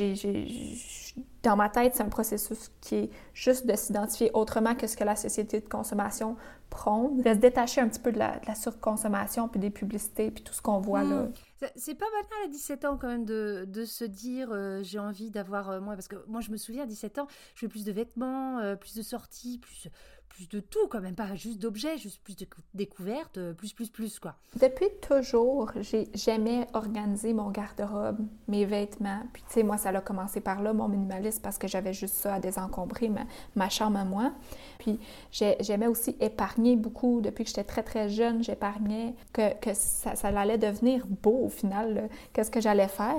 dans 1.43 1.57
ma 1.57 1.69
tête, 1.69 1.97
c'est 1.97 2.05
un 2.05 2.09
processus 2.09 2.71
qui 2.81 2.95
est 2.95 3.11
juste 3.35 3.67
de 3.67 3.75
s'identifier 3.75 4.31
autrement 4.33 4.77
que 4.77 4.87
ce 4.87 4.97
que 4.97 5.03
la 5.03 5.17
société 5.17 5.59
de 5.59 5.69
consommation 5.69 6.37
prône, 6.71 7.21
de 7.21 7.31
se 7.31 7.39
détacher 7.39 7.81
un 7.81 7.89
petit 7.89 7.99
peu 7.99 8.13
de 8.13 8.19
la, 8.19 8.55
surconsommation, 8.55 9.49
puis 9.49 9.59
des 9.59 9.71
publicités, 9.71 10.31
puis 10.31 10.45
tout 10.45 10.55
ce 10.55 10.63
qu'on 10.63 10.79
voit 10.79 11.03
là. 11.03 11.23
Hmm. 11.25 11.33
C'est 11.77 11.95
pas 11.95 12.07
banal 12.07 12.47
à 12.47 12.49
17 12.49 12.85
ans 12.85 12.97
quand 12.97 13.09
même 13.09 13.25
de, 13.25 13.85
se 13.85 14.05
dire 14.05 14.49
euh, 14.53 14.83
j'ai 14.83 14.99
envie 14.99 15.31
d'avoir 15.31 15.71
euh, 15.71 15.81
moins 15.81 15.95
parce 15.95 16.09
que 16.09 16.17
moi 16.27 16.41
je 16.41 16.51
me 16.51 16.57
souviens 16.57 16.85
à 16.85 16.87
17 16.87 17.19
ans 17.19 17.27
je 17.55 17.61
fais 17.61 17.69
plus 17.69 17.85
de 17.85 17.93
vêtements, 17.93 18.77
plus 18.81 18.97
de 18.97 19.03
sorties, 19.03 19.59
plus 19.59 19.89
plus 20.33 20.49
de 20.49 20.61
tout, 20.61 20.87
quand 20.89 21.01
même 21.01 21.15
pas 21.15 21.35
juste 21.35 21.59
d'objets, 21.59 21.99
juste 21.99 22.23
plus 22.23 22.37
de 22.37 22.47
découvertes, 22.75 23.37
euh, 23.37 23.53
plus, 23.53 23.73
plus, 23.75 23.91
plus, 23.91 24.19
quoi. 24.19 24.35
Depuis 24.61 24.87
toujours, 25.07 25.71
j'ai 25.81 26.09
jamais 26.15 26.67
organisé 26.73 27.35
mon 27.35 27.51
garde-robe, 27.51 28.19
mes 28.49 28.65
vêtements. 28.65 29.23
Puis, 29.33 29.43
tu 29.47 29.55
sais, 29.55 29.63
moi, 29.63 29.77
ça 29.77 29.91
a 29.91 30.01
commencé 30.01 30.41
par 30.41 30.63
là, 30.63 30.73
mon 30.73 30.89
minimalisme, 30.89 31.43
parce 31.43 31.59
que 31.59 31.69
j'avais 31.69 31.93
juste 31.93 32.15
ça 32.15 32.35
à 32.35 32.41
désencombrer, 32.41 33.11
ma, 33.11 33.23
ma 33.57 33.69
chambre 33.69 33.99
à 33.99 34.05
moi. 34.05 34.33
Puis, 34.79 34.99
j'aimais 35.31 35.87
aussi 35.87 36.17
épargner 36.21 36.77
beaucoup. 36.77 37.21
Depuis 37.21 37.45
que 37.45 37.51
j'étais 37.51 37.65
très, 37.65 37.83
très 37.83 38.09
jeune, 38.09 38.43
j'épargnais 38.43 39.15
que, 39.33 39.55
que 39.59 39.75
ça, 39.75 40.13
allait 40.29 40.59
devenir 40.59 41.07
beau 41.07 41.43
au 41.45 41.49
final, 41.51 42.09
qu'est-ce 42.33 42.51
que 42.51 42.61
j'allais 42.61 42.89
faire. 42.89 43.17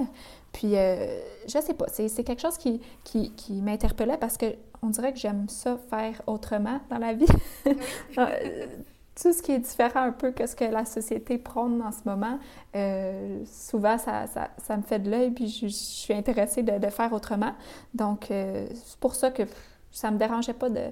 Puis, 0.53 0.77
euh, 0.77 1.19
je 1.47 1.59
sais 1.59 1.73
pas, 1.73 1.87
c'est 1.89 2.23
quelque 2.23 2.41
chose 2.41 2.57
qui, 2.57 2.79
qui, 3.03 3.31
qui 3.33 3.61
m'interpellait 3.61 4.17
parce 4.17 4.37
que 4.37 4.55
on 4.83 4.89
dirait 4.89 5.13
que 5.13 5.19
j'aime 5.19 5.47
ça 5.49 5.77
faire 5.89 6.21
autrement 6.27 6.79
dans 6.89 6.99
la 6.99 7.13
vie. 7.13 7.25
Euh, 8.17 8.67
tout 9.15 9.31
ce 9.31 9.41
qui 9.41 9.53
est 9.53 9.59
différent 9.59 10.01
un 10.01 10.11
peu 10.11 10.31
que 10.31 10.45
ce 10.45 10.55
que 10.55 10.65
la 10.65 10.85
société 10.85 11.37
prône 11.37 11.81
en 11.81 11.91
ce 11.91 12.01
moment, 12.05 12.37
euh, 12.75 13.43
souvent 13.45 13.97
ça, 13.97 14.27
ça, 14.27 14.49
ça, 14.57 14.77
me 14.77 14.81
fait 14.83 14.99
de 14.99 15.09
l'œil, 15.09 15.31
puis 15.31 15.47
je, 15.47 15.67
suis 15.67 16.13
intéressée 16.13 16.61
de, 16.61 16.77
de, 16.77 16.89
faire 16.89 17.11
autrement. 17.13 17.53
Donc, 17.93 18.29
euh, 18.29 18.67
c'est 18.73 18.99
pour 18.99 19.15
ça 19.15 19.31
que 19.31 19.43
ça 19.91 20.11
me 20.11 20.17
dérangeait 20.17 20.53
pas 20.53 20.69
de, 20.69 20.91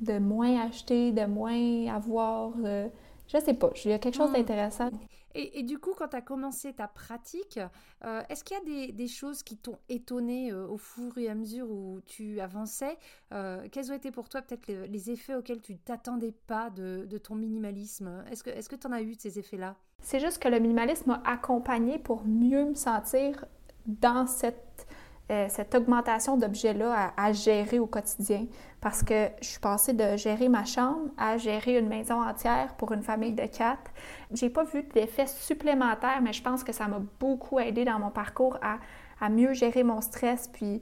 de 0.00 0.18
moins 0.18 0.66
acheter, 0.66 1.12
de 1.12 1.24
moins 1.26 1.94
avoir. 1.94 2.52
je 2.62 3.38
sais 3.38 3.54
pas, 3.54 3.70
il 3.84 3.90
y 3.90 3.94
a 3.94 3.98
quelque 3.98 4.16
chose 4.16 4.30
hmm. 4.30 4.34
d'intéressant. 4.34 4.90
Et, 5.38 5.62
du 5.62 5.78
coup, 5.78 5.92
quand 5.94 6.08
tu 6.08 6.16
as 6.16 6.22
commencé 6.22 6.72
ta 6.72 6.88
pratique, 6.88 7.60
euh, 8.04 8.22
est-ce 8.30 8.42
qu'il 8.42 8.56
y 8.56 8.88
a 8.88 8.92
des, 8.92 9.08
choses 9.08 9.42
qui 9.42 9.58
t'ont 9.58 9.78
étonné 9.90 10.50
euh, 10.50 10.66
au 10.66 10.78
fur 10.78 11.18
et 11.18 11.28
à 11.28 11.34
mesure 11.34 11.70
où 11.70 12.00
tu 12.06 12.40
avançais? 12.40 12.96
Euh, 13.34 13.68
Quels 13.70 13.92
ont 13.92 13.94
été 13.94 14.10
pour 14.10 14.30
toi 14.30 14.40
peut-être 14.40 14.66
les, 14.66 15.10
effets 15.10 15.34
auxquels 15.34 15.60
tu 15.60 15.76
t'attendais 15.76 16.32
pas 16.32 16.70
de, 16.70 17.18
ton 17.18 17.34
minimalisme? 17.34 18.24
Est-ce 18.30 18.68
que 18.68 18.76
tu 18.76 18.86
en 18.86 18.92
as 18.92 19.02
eu 19.02 19.14
de 19.14 19.20
ces 19.20 19.38
effets-là? 19.38 19.76
C'est 20.00 20.20
juste 20.20 20.42
que 20.42 20.48
le 20.48 20.58
minimalisme 20.58 21.10
m'a 21.10 21.22
accompagné 21.26 21.98
pour 21.98 22.24
mieux 22.24 22.64
me 22.64 22.74
sentir 22.74 23.44
dans 23.86 24.26
cette 24.26 24.86
euh, 25.28 25.46
cette 25.48 25.74
augmentation 25.74 26.36
d'objets-là 26.36 27.12
à, 27.16 27.32
gérer 27.32 27.80
au 27.80 27.86
quotidien. 27.86 28.46
Parce 28.80 29.02
que 29.02 29.28
je 29.42 29.48
suis 29.48 29.58
passée 29.58 29.92
de 29.92 30.16
gérer 30.16 30.48
ma 30.48 30.64
chambre 30.64 31.10
à 31.18 31.36
gérer 31.36 31.78
une 31.78 31.88
maison 31.88 32.22
entière 32.22 32.74
pour 32.74 32.92
une 32.92 33.02
famille 33.02 33.32
de 33.32 33.44
quatre. 33.46 33.90
J'ai 34.32 34.50
pas 34.50 34.62
vu 34.62 34.84
d'effet 34.94 35.26
supplémentaire, 35.26 36.20
mais 36.22 36.32
je 36.32 36.42
pense 36.42 36.62
que 36.62 36.72
ça 36.72 36.86
m'a 36.86 37.00
beaucoup 37.18 37.58
aidé 37.58 37.84
dans 37.84 37.98
mon 37.98 38.10
parcours 38.10 38.56
à, 38.62 39.28
mieux 39.28 39.52
gérer 39.52 39.82
mon 39.82 40.00
stress, 40.00 40.46
puis 40.46 40.80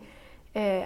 euh, 0.57 0.83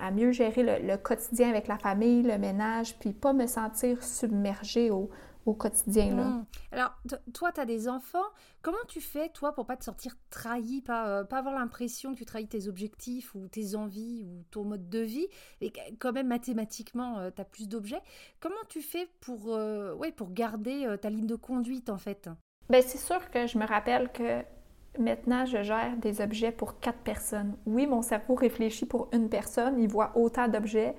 à, 0.00 0.10
mieux 0.10 0.32
gérer 0.32 0.64
le, 0.64 0.84
le, 0.84 0.96
quotidien 0.96 1.48
avec 1.48 1.68
la 1.68 1.78
famille, 1.78 2.24
le 2.24 2.38
ménage, 2.38 2.98
puis 2.98 3.12
pas 3.12 3.32
me 3.32 3.46
sentir 3.46 4.02
submergée 4.02 4.90
au, 4.90 5.10
au 5.46 5.54
quotidien. 5.54 6.16
Là. 6.16 6.24
Mmh. 6.24 6.46
Alors, 6.72 6.92
toi, 7.32 7.52
tu 7.52 7.60
as 7.60 7.64
des 7.64 7.88
enfants. 7.88 8.18
Comment 8.62 8.76
tu 8.88 9.00
fais, 9.00 9.28
toi, 9.30 9.54
pour 9.54 9.64
pas 9.64 9.76
te 9.76 9.84
sentir 9.84 10.16
trahi, 10.28 10.82
pas, 10.82 11.08
euh, 11.08 11.24
pas 11.24 11.38
avoir 11.38 11.54
l'impression 11.54 12.12
que 12.12 12.18
tu 12.18 12.24
trahis 12.24 12.48
tes 12.48 12.68
objectifs 12.68 13.34
ou 13.34 13.48
tes 13.48 13.76
envies 13.76 14.24
ou 14.24 14.44
ton 14.50 14.64
mode 14.64 14.88
de 14.90 14.98
vie, 14.98 15.28
et 15.60 15.72
quand 15.98 16.12
même 16.12 16.26
mathématiquement, 16.26 17.18
euh, 17.18 17.30
tu 17.34 17.40
as 17.40 17.44
plus 17.44 17.68
d'objets. 17.68 18.02
Comment 18.40 18.54
tu 18.68 18.82
fais 18.82 19.08
pour, 19.20 19.54
euh, 19.54 19.94
ouais, 19.94 20.12
pour 20.12 20.32
garder 20.32 20.96
ta 21.00 21.08
ligne 21.08 21.26
de 21.26 21.36
conduite, 21.36 21.88
en 21.88 21.98
fait? 21.98 22.28
Bien, 22.68 22.82
c'est 22.82 22.98
sûr 22.98 23.30
que 23.30 23.46
je 23.46 23.58
me 23.58 23.66
rappelle 23.66 24.10
que 24.10 24.42
maintenant, 24.98 25.46
je 25.46 25.62
gère 25.62 25.96
des 25.98 26.20
objets 26.20 26.50
pour 26.50 26.80
quatre 26.80 26.98
personnes. 26.98 27.56
Oui, 27.66 27.86
mon 27.86 28.02
cerveau 28.02 28.34
réfléchit 28.34 28.86
pour 28.86 29.08
une 29.12 29.28
personne, 29.28 29.78
il 29.78 29.88
voit 29.88 30.12
autant 30.16 30.48
d'objets, 30.48 30.96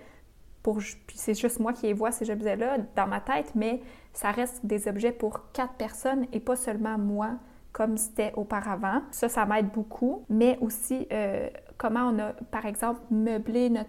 puis 0.76 1.18
c'est 1.18 1.34
juste 1.34 1.60
moi 1.60 1.74
qui 1.74 1.88
les 1.88 1.94
vois 1.94 2.12
ces 2.12 2.30
objets-là 2.30 2.78
dans 2.96 3.08
ma 3.08 3.22
tête, 3.22 3.54
mais 3.56 3.82
ça 4.14 4.32
reste 4.32 4.66
des 4.66 4.88
objets 4.88 5.12
pour 5.12 5.52
quatre 5.52 5.74
personnes 5.74 6.26
et 6.34 6.40
pas 6.40 6.56
seulement 6.56 6.98
moi 6.98 7.38
comme 7.78 7.98
c'était 7.98 8.34
auparavant. 8.36 9.02
Ça, 9.12 9.30
ça 9.30 9.46
m'aide 9.46 9.70
beaucoup. 9.70 10.24
Mais 10.30 10.58
aussi, 10.62 11.08
euh, 11.12 11.48
comment 11.78 12.10
on 12.12 12.18
a, 12.18 12.34
par 12.50 12.66
exemple, 12.66 13.02
meublé 13.12 13.70
notre, 13.70 13.86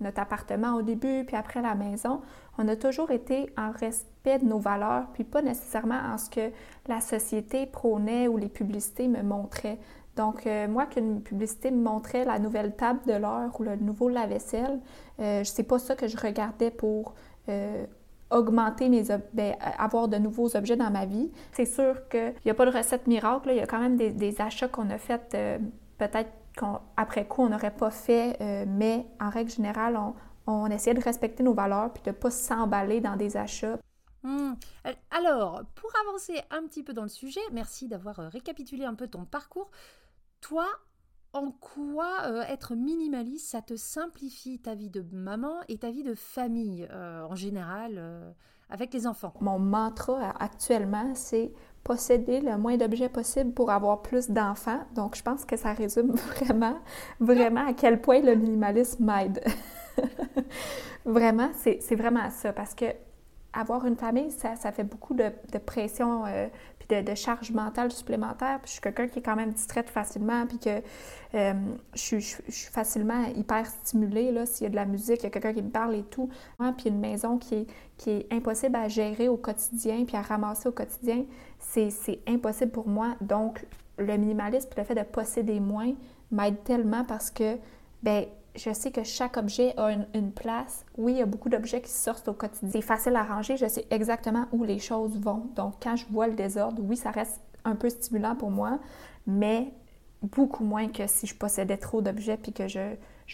notre, 0.00 0.20
appartement 0.20 0.76
au 0.76 0.82
début, 0.82 1.24
puis 1.26 1.36
après 1.36 1.60
la 1.60 1.74
maison, 1.74 2.20
on 2.56 2.68
a 2.68 2.76
toujours 2.76 3.10
été 3.10 3.52
en 3.58 3.72
respect 3.72 4.38
de 4.38 4.44
nos 4.44 4.60
valeurs, 4.60 5.06
puis 5.12 5.24
pas 5.24 5.42
nécessairement 5.42 6.00
en 6.12 6.18
ce 6.18 6.30
que 6.30 6.52
la 6.86 7.00
société 7.00 7.66
prônait 7.66 8.28
ou 8.28 8.36
les 8.36 8.48
publicités 8.48 9.08
me 9.08 9.22
montraient. 9.22 9.78
Donc, 10.20 10.46
euh, 10.46 10.68
moi, 10.68 10.84
qu'une 10.84 11.22
publicité 11.22 11.70
me 11.70 11.82
montrait 11.82 12.26
la 12.26 12.38
nouvelle 12.38 12.76
table 12.76 13.00
de 13.06 13.14
l'heure 13.14 13.58
ou 13.58 13.62
le 13.62 13.76
nouveau 13.76 14.10
lave-vaisselle, 14.10 14.78
euh, 15.18 15.42
c'est 15.44 15.62
pas 15.62 15.78
ça 15.78 15.96
que 15.96 16.08
je 16.08 16.16
regardais 16.18 16.70
pour 16.70 17.14
euh, 17.48 17.86
augmenter 18.28 18.90
mes 18.90 19.04
ben, 19.32 19.56
avoir 19.78 20.08
de 20.08 20.18
nouveaux 20.18 20.54
objets 20.58 20.76
dans 20.76 20.90
ma 20.90 21.06
vie. 21.06 21.30
C'est 21.52 21.64
sûr 21.64 22.06
qu'il 22.10 22.34
n'y 22.44 22.50
a 22.50 22.54
pas 22.54 22.66
de 22.66 22.70
recette 22.70 23.06
miracle. 23.06 23.48
Il 23.50 23.56
y 23.56 23.60
a 23.60 23.66
quand 23.66 23.78
même 23.78 23.96
des, 23.96 24.40
achats 24.42 24.68
qu'on 24.68 24.90
a 24.90 24.98
fait 24.98 25.22
euh, 25.32 25.58
peut-être 25.96 26.30
qu'après 26.54 27.24
coup, 27.24 27.40
on 27.40 27.48
n'aurait 27.48 27.74
pas 27.74 27.90
fait, 27.90 28.36
mais 28.66 29.06
en 29.20 29.30
règle 29.30 29.50
générale, 29.50 29.98
on, 30.46 30.66
essayait 30.66 30.92
de 30.92 31.02
respecter 31.02 31.42
nos 31.42 31.54
valeurs 31.54 31.94
puis 31.94 32.02
de 32.02 32.10
ne 32.10 32.14
pas 32.14 32.30
s'emballer 32.30 33.00
dans 33.00 33.16
des 33.16 33.38
achats. 33.38 33.78
Hmm. 34.22 34.52
Alors, 35.10 35.62
pour 35.74 35.90
avancer 36.06 36.34
un 36.50 36.66
petit 36.66 36.82
peu 36.82 36.92
dans 36.92 37.04
le 37.04 37.08
sujet, 37.08 37.40
merci 37.52 37.88
d'avoir 37.88 38.16
récapitulé 38.16 38.84
un 38.84 38.94
peu 38.94 39.06
ton 39.06 39.24
parcours. 39.24 39.70
Toi, 40.40 40.66
en 41.32 41.52
quoi 41.52 42.22
euh, 42.24 42.42
être 42.42 42.74
minimaliste, 42.74 43.48
ça 43.50 43.62
te 43.62 43.76
simplifie 43.76 44.58
ta 44.58 44.74
vie 44.74 44.90
de 44.90 45.04
maman 45.12 45.60
et 45.68 45.78
ta 45.78 45.90
vie 45.90 46.02
de 46.02 46.14
famille 46.14 46.88
euh, 46.90 47.24
en 47.24 47.34
général 47.34 47.94
euh, 47.98 48.30
avec 48.68 48.92
les 48.92 49.06
enfants? 49.06 49.32
Mon 49.40 49.58
mantra 49.58 50.30
actuellement, 50.40 51.14
c'est 51.14 51.52
posséder 51.84 52.40
le 52.40 52.56
moins 52.58 52.76
d'objets 52.76 53.08
possible 53.08 53.52
pour 53.52 53.70
avoir 53.70 54.02
plus 54.02 54.30
d'enfants. 54.30 54.80
Donc, 54.94 55.16
je 55.16 55.22
pense 55.22 55.44
que 55.44 55.56
ça 55.56 55.72
résume 55.72 56.12
vraiment, 56.36 56.78
vraiment 57.20 57.66
à 57.66 57.72
quel 57.72 58.00
point 58.00 58.20
le 58.20 58.34
minimalisme 58.34 59.04
m'aide. 59.04 59.44
vraiment, 61.04 61.50
c'est 61.54 61.94
vraiment 61.94 62.28
ça 62.30 62.52
parce 62.52 62.74
que 62.74 62.86
avoir 63.52 63.86
une 63.86 63.96
famille, 63.96 64.30
ça, 64.30 64.56
ça 64.56 64.72
fait 64.72 64.84
beaucoup 64.84 65.14
de, 65.14 65.30
de 65.52 65.58
pression 65.58 66.24
de, 66.90 67.14
charge 67.14 67.52
mentale 67.52 67.92
supplémentaire. 67.92 68.58
Puis 68.60 68.68
je 68.68 68.72
suis 68.72 68.80
quelqu'un 68.80 69.08
qui 69.08 69.20
est 69.20 69.22
quand 69.22 69.36
même 69.36 69.52
distraite 69.52 69.88
facilement, 69.88 70.46
puis 70.46 70.58
que 70.58 70.82
euh, 71.34 71.54
je, 71.94 72.18
suis 72.18 72.70
facilement 72.72 73.24
hyper 73.36 73.66
stimulée. 73.66 74.34
S'il 74.46 74.64
y 74.64 74.66
a 74.66 74.70
de 74.70 74.76
la 74.76 74.86
musique, 74.86 75.20
il 75.20 75.24
y 75.24 75.26
a 75.26 75.30
quelqu'un 75.30 75.52
qui 75.52 75.62
me 75.62 75.70
parle 75.70 75.94
et 75.94 76.02
tout. 76.02 76.28
Puis 76.76 76.88
une 76.88 76.98
maison 76.98 77.38
qui 77.38 77.54
est, 77.54 77.66
qui 77.96 78.10
est 78.10 78.32
impossible 78.32 78.76
à 78.76 78.88
gérer 78.88 79.28
au 79.28 79.36
quotidien, 79.36 80.04
puis 80.04 80.16
à 80.16 80.22
ramasser 80.22 80.68
au 80.68 80.72
quotidien, 80.72 81.24
c'est 81.58 82.20
impossible 82.26 82.72
pour 82.72 82.88
moi. 82.88 83.14
Donc, 83.20 83.64
le 83.98 84.16
minimalisme, 84.16 84.70
le 84.76 84.84
fait 84.84 84.94
de 84.94 85.02
posséder 85.02 85.60
moins 85.60 85.92
m'aide 86.30 86.62
tellement 86.64 87.04
parce 87.04 87.30
que, 87.30 87.56
ben 88.02 88.24
je 88.60 88.72
sais 88.74 88.90
que 88.90 89.04
chaque 89.04 89.36
objet 89.36 89.74
a 89.78 89.92
une, 90.14 90.32
place. 90.32 90.84
Oui, 90.98 91.12
il 91.12 91.18
y 91.18 91.22
a 91.22 91.26
beaucoup 91.26 91.48
d'objets 91.48 91.80
qui 91.80 91.90
sortent 91.90 92.28
au 92.28 92.34
quotidien. 92.34 92.68
C'est 92.70 92.82
facile 92.82 93.16
à 93.16 93.22
ranger, 93.22 93.56
je 93.56 93.66
sais 93.66 93.86
exactement 93.90 94.46
où 94.52 94.64
les 94.64 94.78
choses 94.78 95.18
vont. 95.18 95.46
Donc, 95.56 95.74
quand 95.82 95.96
je 95.96 96.04
vois 96.10 96.26
le 96.26 96.34
désordre, 96.34 96.82
oui, 96.82 96.96
ça 96.96 97.10
reste 97.10 97.40
un 97.64 97.74
peu 97.74 97.88
stimulant 97.88 98.36
pour 98.36 98.50
moi, 98.50 98.78
mais 99.26 99.72
beaucoup 100.22 100.64
moins 100.64 100.88
que 100.88 101.06
si 101.06 101.26
je 101.26 101.34
possédais 101.34 101.78
trop 101.78 102.02
d'objets 102.02 102.36
puis 102.36 102.52
que 102.52 102.68
je 102.68 102.80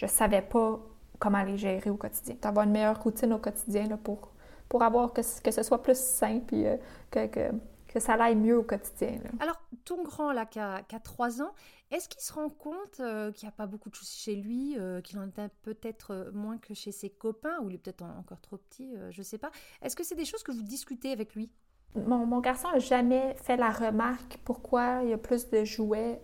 ne 0.01 0.07
savais 0.07 0.41
pas 0.41 0.79
comment 1.19 1.43
les 1.43 1.57
gérer 1.57 1.89
au 1.89 1.97
quotidien. 1.97 2.35
D'avoir 2.41 2.65
une 2.65 2.71
meilleure 2.71 3.01
routine 3.01 3.33
au 3.33 3.39
quotidien 3.39 3.87
là, 3.87 3.97
pour, 3.97 4.31
pour 4.69 4.83
avoir 4.83 5.13
que, 5.13 5.21
que 5.41 5.51
ce 5.51 5.63
soit 5.63 5.81
plus 5.81 5.97
simple 5.97 6.55
et 6.55 6.67
euh, 6.67 6.77
que, 7.11 7.27
que, 7.27 7.51
que, 7.87 7.99
ça 7.99 8.13
aille 8.13 8.35
mieux 8.35 8.57
au 8.57 8.63
quotidien. 8.63 9.19
Alors, 9.39 9.56
ton 9.87 10.03
grand, 10.03 10.33
là, 10.33 10.45
qui 10.45 10.59
a, 10.59 10.83
qui 10.83 10.95
a 10.95 10.99
3 10.99 11.41
ans, 11.41 11.53
est-ce 11.89 12.09
qu'il 12.09 12.21
se 12.21 12.33
rend 12.33 12.49
compte 12.49 12.99
euh, 12.99 13.31
qu'il 13.31 13.47
n'y 13.47 13.49
a 13.49 13.55
pas 13.55 13.65
beaucoup 13.65 13.89
de 13.89 13.95
choses 13.95 14.11
chez 14.11 14.35
lui, 14.35 14.75
euh, 14.77 14.99
qu'il 14.99 15.17
en 15.19 15.29
a 15.37 15.49
peut-être 15.63 16.11
euh, 16.11 16.31
moins 16.33 16.57
que 16.57 16.73
chez 16.73 16.91
ses 16.91 17.09
copains, 17.09 17.59
ou 17.61 17.69
il 17.69 17.75
est 17.75 17.77
peut-être 17.77 18.03
encore 18.03 18.41
trop 18.41 18.57
petit, 18.57 18.93
je 19.11 19.19
ne 19.19 19.23
sais 19.23 19.37
pas. 19.37 19.51
Est-ce 19.81 19.95
que 19.95 20.03
c'est 20.03 20.15
des 20.15 20.25
choses 20.25 20.43
que 20.43 20.51
vous 20.51 20.63
discutez 20.63 21.11
avec 21.13 21.35
lui? 21.35 21.49
Mon, 21.95 22.39
garçon 22.41 22.69
n'a 22.71 22.79
jamais 22.79 23.35
fait 23.41 23.55
la 23.55 23.71
remarque 23.71 24.39
pourquoi 24.43 24.99
il 25.03 25.09
y 25.09 25.13
a 25.13 25.17
plus 25.17 25.49
de 25.49 25.63
jouets 25.63 26.21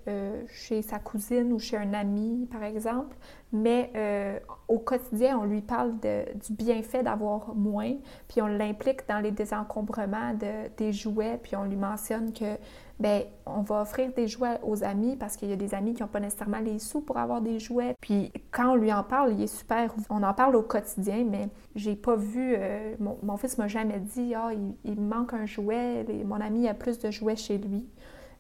chez 0.48 0.84
sa 0.84 1.00
cousine 1.00 1.52
ou 1.52 1.58
chez 1.58 1.78
un 1.78 1.94
ami, 1.94 2.48
par 2.52 2.64
exemple. 2.64 3.16
Mais 3.54 4.44
au 4.68 4.78
quotidien, 4.78 5.40
on 5.40 5.46
lui 5.46 5.62
parle 5.62 5.94
du 6.00 6.54
bienfait 6.54 7.02
d'avoir 7.02 7.56
moins, 7.56 7.96
puis 8.28 8.42
on 8.42 8.48
l'implique 8.48 9.08
dans 9.08 9.20
les 9.20 9.32
désencombrements 9.32 10.34
de, 10.36 10.68
des 10.78 10.94
jouets, 10.94 11.40
puis 11.42 11.56
on 11.56 11.64
lui 11.64 11.78
mentionne 11.78 12.34
que 12.34 12.58
ben 13.00 13.24
on 13.46 13.62
va 13.62 13.82
offrir 13.82 14.12
des 14.14 14.28
jouets 14.28 14.60
aux 14.64 14.84
amis 14.84 15.16
parce 15.16 15.36
qu'il 15.36 15.50
y 15.50 15.54
a 15.54 15.56
des 15.56 15.74
amis 15.74 15.94
qui 15.94 16.04
n'ont 16.04 16.08
pas 16.08 16.20
nécessairement 16.20 16.60
les 16.60 16.80
sous 16.80 17.02
pour 17.02 17.18
avoir 17.18 17.42
des 17.42 17.60
jouets. 17.60 17.96
Puis 18.00 18.32
quand 18.52 18.74
on 18.74 18.76
lui 18.76 18.94
en 18.94 19.04
parle, 19.04 19.34
il 19.34 19.42
est 19.42 19.48
super. 19.48 19.94
On 20.10 20.22
en 20.24 20.34
parle 20.34 20.56
au 20.56 20.62
quotidien, 20.62 21.26
mais 21.30 21.50
j'ai 21.76 21.96
pas 21.96 22.16
vu. 22.16 22.56
Euh, 22.58 22.96
mon, 23.00 23.18
mon, 23.24 23.38
fils 23.38 23.58
m'a 23.58 23.68
jamais 23.68 24.00
dit 24.00 24.34
Ah, 24.36 24.52
il, 24.84 24.96
me 24.96 25.08
manque 25.08 25.34
un 25.34 25.46
jouet. 25.46 26.06
mon 26.26 26.40
ami 26.40 26.68
a 26.68 26.74
plus 26.74 27.00
de 27.00 27.10
jouets 27.12 27.36
chez 27.36 27.58
lui. 27.58 27.86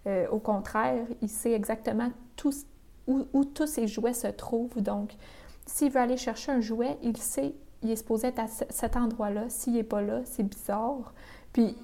Euh, 0.05 0.27
au 0.29 0.39
contraire, 0.39 1.05
il 1.21 1.29
sait 1.29 1.53
exactement 1.53 2.09
où, 3.07 3.27
où, 3.33 3.45
tous 3.45 3.67
ses 3.67 3.87
jouets 3.87 4.13
se 4.13 4.27
trouvent. 4.27 4.81
Donc, 4.81 5.15
s'il 5.65 5.91
veut 5.91 5.99
aller 5.99 6.17
chercher 6.17 6.51
un 6.51 6.61
jouet, 6.61 6.97
il 7.01 7.17
sait, 7.17 7.55
il 7.81 7.91
est 7.91 7.95
supposé 7.95 8.27
être 8.27 8.39
à 8.39 8.47
cet 8.47 8.95
endroit-là. 8.95 9.49
S'il 9.49 9.73
n'est 9.73 9.83
pas 9.83 10.01
là, 10.01 10.21
c'est 10.25 10.43
bizarre. 10.43 11.13
Puis 11.53 11.75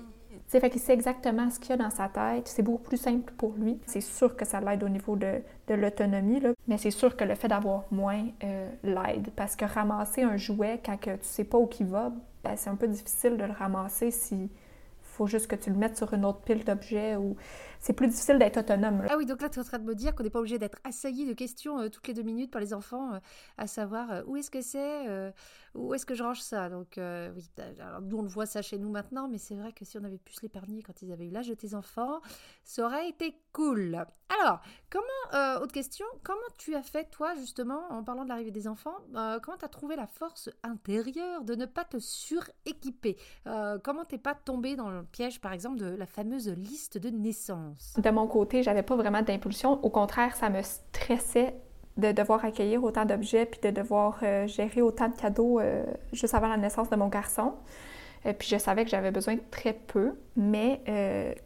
c'est 0.49 0.59
fait 0.59 0.71
qu'il 0.71 0.81
sait 0.81 0.93
exactement 0.93 1.51
ce 1.51 1.59
qu'il 1.59 1.69
y 1.69 1.73
a 1.73 1.77
dans 1.77 1.91
sa 1.91 2.09
tête. 2.09 2.47
C'est 2.47 2.63
beaucoup 2.63 2.81
plus 2.81 2.97
simple 2.97 3.31
pour 3.37 3.53
lui. 3.53 3.79
C'est 3.85 4.01
sûr 4.01 4.35
que 4.35 4.45
ça 4.45 4.59
l'aide 4.59 4.83
au 4.83 4.89
niveau 4.89 5.15
de, 5.15 5.43
l'autonomie, 5.69 6.41
mais 6.67 6.79
c'est 6.79 6.89
sûr 6.89 7.15
que 7.15 7.23
le 7.23 7.35
fait 7.35 7.47
d'avoir 7.47 7.83
moins 7.91 8.25
euh, 8.43 8.67
l'aide. 8.83 9.29
Parce 9.35 9.55
que 9.55 9.65
ramasser 9.65 10.23
un 10.23 10.37
jouet 10.37 10.81
quand 10.83 10.99
que 10.99 11.11
tu 11.11 11.17
sais 11.21 11.43
pas 11.43 11.59
où 11.59 11.69
il 11.79 11.85
va, 11.85 12.11
ben, 12.43 12.55
c'est 12.55 12.71
un 12.71 12.75
peu 12.75 12.87
difficile 12.87 13.37
de 13.37 13.43
le 13.43 13.53
ramasser 13.53 14.09
si 14.09 14.49
faut 15.03 15.27
juste 15.27 15.47
que 15.47 15.55
tu 15.55 15.69
le 15.69 15.75
mettes 15.75 15.97
sur 15.97 16.13
une 16.13 16.25
autre 16.25 16.39
pile 16.39 16.63
d'objets 16.63 17.15
ou 17.15 17.35
c'est 17.79 17.93
plus 17.93 18.07
difficile 18.07 18.37
d'être 18.37 18.57
autonome. 18.57 19.05
Ah 19.09 19.15
oui, 19.17 19.25
donc 19.25 19.41
là, 19.41 19.49
tu 19.49 19.57
es 19.57 19.61
en 19.61 19.65
train 19.65 19.79
de 19.79 19.85
me 19.85 19.95
dire 19.95 20.13
qu'on 20.13 20.23
n'est 20.23 20.29
pas 20.29 20.39
obligé 20.39 20.59
d'être 20.59 20.79
assailli 20.83 21.25
de 21.25 21.33
questions 21.33 21.79
euh, 21.79 21.89
toutes 21.89 22.07
les 22.07 22.13
deux 22.13 22.23
minutes 22.23 22.51
par 22.51 22.61
les 22.61 22.73
enfants, 22.73 23.13
euh, 23.13 23.19
à 23.57 23.67
savoir 23.67 24.11
euh, 24.11 24.21
où 24.27 24.35
est-ce 24.35 24.51
que 24.51 24.61
c'est, 24.61 25.33
où 25.75 25.93
est-ce 25.93 26.05
que 26.05 26.13
je 26.13 26.23
range 26.23 26.41
ça? 26.41 26.69
Donc 26.69 26.95
oui, 26.97 27.49
alors, 27.79 28.01
nous, 28.01 28.17
on 28.17 28.21
le 28.21 28.27
voit 28.27 28.45
ça 28.45 28.61
chez 28.61 28.77
nous 28.77 28.89
maintenant, 28.89 29.27
mais 29.27 29.37
c'est 29.37 29.55
vrai 29.55 29.71
que 29.71 29.85
si 29.85 29.97
on 29.97 30.03
avait 30.03 30.17
pu 30.17 30.33
se 30.33 30.41
l'épargner 30.41 30.83
quand 30.83 31.01
ils 31.01 31.11
avaient 31.11 31.27
eu 31.27 31.31
l'âge 31.31 31.47
de 31.47 31.53
tes 31.53 31.73
enfants, 31.73 32.19
ça 32.63 32.85
aurait 32.85 33.07
été 33.07 33.35
cool. 33.53 33.95
Alors, 34.41 34.61
comment, 34.89 35.61
autre 35.61 35.71
question, 35.71 36.05
comment 36.23 36.39
tu 36.57 36.75
as 36.75 36.83
fait, 36.83 37.09
toi, 37.09 37.35
justement, 37.35 37.81
en 37.91 38.03
parlant 38.03 38.23
de 38.23 38.29
l'arrivée 38.29 38.51
des 38.51 38.67
enfants, 38.67 38.95
comment 39.13 39.57
tu 39.57 39.65
as 39.65 39.69
trouvé 39.69 39.95
la 39.95 40.07
force 40.07 40.49
intérieure 40.63 41.43
de 41.43 41.55
ne 41.55 41.65
pas 41.65 41.85
te 41.85 41.97
suréquiper? 41.99 43.17
Comment 43.83 44.05
t'es 44.05 44.17
pas 44.17 44.35
tombé 44.35 44.75
dans 44.75 44.89
le 44.89 45.03
piège, 45.03 45.39
par 45.39 45.53
exemple, 45.53 45.77
de 45.77 45.85
la 45.87 46.05
fameuse 46.05 46.49
liste 46.49 46.97
de 46.97 47.09
naissance? 47.09 47.68
De 47.97 48.09
mon 48.09 48.27
côté, 48.27 48.63
j'avais 48.63 48.83
pas 48.83 48.95
vraiment 48.95 49.21
d'impulsion. 49.21 49.83
Au 49.83 49.89
contraire, 49.89 50.35
ça 50.35 50.49
me 50.49 50.61
stressait 50.61 51.55
de 51.97 52.11
devoir 52.11 52.43
accueillir 52.45 52.83
autant 52.83 53.05
d'objets 53.05 53.45
puis 53.45 53.59
de 53.61 53.69
devoir 53.69 54.19
euh, 54.23 54.47
gérer 54.47 54.81
autant 54.81 55.09
de 55.09 55.15
cadeaux 55.15 55.59
euh, 55.59 55.83
juste 56.13 56.33
avant 56.33 56.47
la 56.47 56.57
naissance 56.57 56.89
de 56.89 56.95
mon 56.95 57.07
garçon. 57.07 57.53
Euh, 58.25 58.33
puis 58.33 58.47
je 58.49 58.57
savais 58.57 58.83
que 58.83 58.89
j'avais 58.89 59.11
besoin 59.11 59.35
de 59.35 59.41
très 59.51 59.73
peu. 59.73 60.13
Mais 60.35 60.81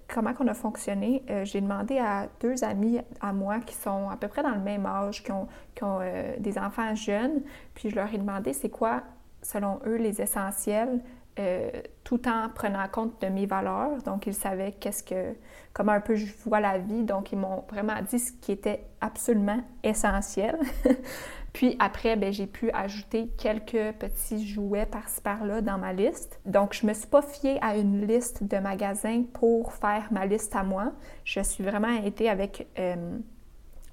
comment 0.07 0.33
qu'on 0.33 0.47
a 0.47 0.53
fonctionné? 0.53 1.23
j'ai 1.43 1.61
demandé 1.61 1.97
à 1.97 2.27
deux 2.39 2.63
amis 2.63 2.99
à 3.21 3.33
moi 3.33 3.59
qui 3.59 3.75
sont 3.75 4.09
à 4.09 4.17
peu 4.17 4.27
près 4.27 4.43
dans 4.43 4.53
le 4.53 4.61
même 4.61 4.85
âge, 4.85 5.23
qui 5.23 5.31
ont, 5.31 5.47
qui 5.75 5.83
ont 5.83 5.99
des 6.37 6.57
enfants 6.57 6.93
jeunes. 6.95 7.41
Puis 7.73 7.89
je 7.89 7.95
leur 7.95 8.13
ai 8.13 8.17
demandé 8.17 8.53
c'est 8.53 8.69
quoi, 8.69 9.01
selon 9.41 9.79
eux, 9.85 9.95
les 9.95 10.21
essentiels 10.21 11.01
euh, 11.39 11.69
tout 12.03 12.27
en 12.27 12.49
prenant 12.49 12.87
compte 12.87 13.21
de 13.21 13.27
mes 13.27 13.45
valeurs. 13.45 14.01
Donc, 14.03 14.27
ils 14.27 14.33
savaient 14.33 14.73
qu'est-ce 14.73 15.03
que, 15.03 15.35
comment 15.73 15.93
un 15.93 16.01
peu 16.01 16.15
je 16.15 16.31
vois 16.45 16.59
la 16.59 16.77
vie. 16.77 17.03
Donc, 17.03 17.31
ils 17.31 17.37
m'ont 17.37 17.63
vraiment 17.69 17.95
dit 18.07 18.19
ce 18.19 18.31
qui 18.33 18.51
était 18.51 18.85
absolument 19.01 19.61
essentiel. 19.83 20.59
Puis 21.53 21.75
après, 21.79 22.15
ben, 22.15 22.33
j'ai 22.33 22.47
pu 22.47 22.71
ajouter 22.71 23.29
quelques 23.37 23.95
petits 23.97 24.45
jouets 24.47 24.87
par-ci 24.87 25.21
par-là 25.21 25.61
dans 25.61 25.77
ma 25.77 25.93
liste. 25.93 26.39
Donc, 26.45 26.73
je 26.73 26.85
me 26.85 26.93
suis 26.93 27.07
pas 27.07 27.21
fiée 27.21 27.57
à 27.61 27.77
une 27.77 28.05
liste 28.05 28.43
de 28.43 28.57
magasins 28.57 29.23
pour 29.33 29.73
faire 29.73 30.07
ma 30.11 30.25
liste 30.25 30.55
à 30.55 30.63
moi. 30.63 30.93
Je 31.23 31.39
suis 31.41 31.63
vraiment 31.63 32.03
été 32.03 32.29
avec 32.29 32.67
euh, 32.79 33.17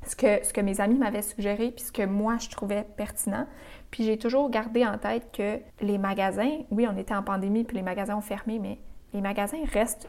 ce, 0.07 0.17
que, 0.17 0.45
ce 0.45 0.53
que 0.53 0.61
mes 0.61 0.81
amis 0.81 0.99
m'avaient 0.99 1.23
suggéré 1.23 1.71
puis 1.71 1.85
ce 1.85 1.93
que 1.93 2.05
moi 2.05 2.37
je 2.39 2.49
trouvais 2.49 2.87
pertinent. 2.97 3.47
Puis 3.91 4.05
j'ai 4.05 4.19
toujours 4.19 4.51
gardé 4.51 4.87
en 4.87 4.99
tête 4.99 5.31
que 5.33 5.59
les 5.81 5.99
magasins, 5.99 6.59
oui, 6.71 6.87
on 6.91 6.97
était 6.97 7.15
en 7.15 7.23
pandémie, 7.23 7.65
puis 7.65 7.77
les 7.77 7.83
magasins 7.83 8.17
ont 8.17 8.23
fermé, 8.23 8.59
mais 8.59 8.79
les 9.13 9.21
magasins 9.21 9.59
restent, 9.73 10.09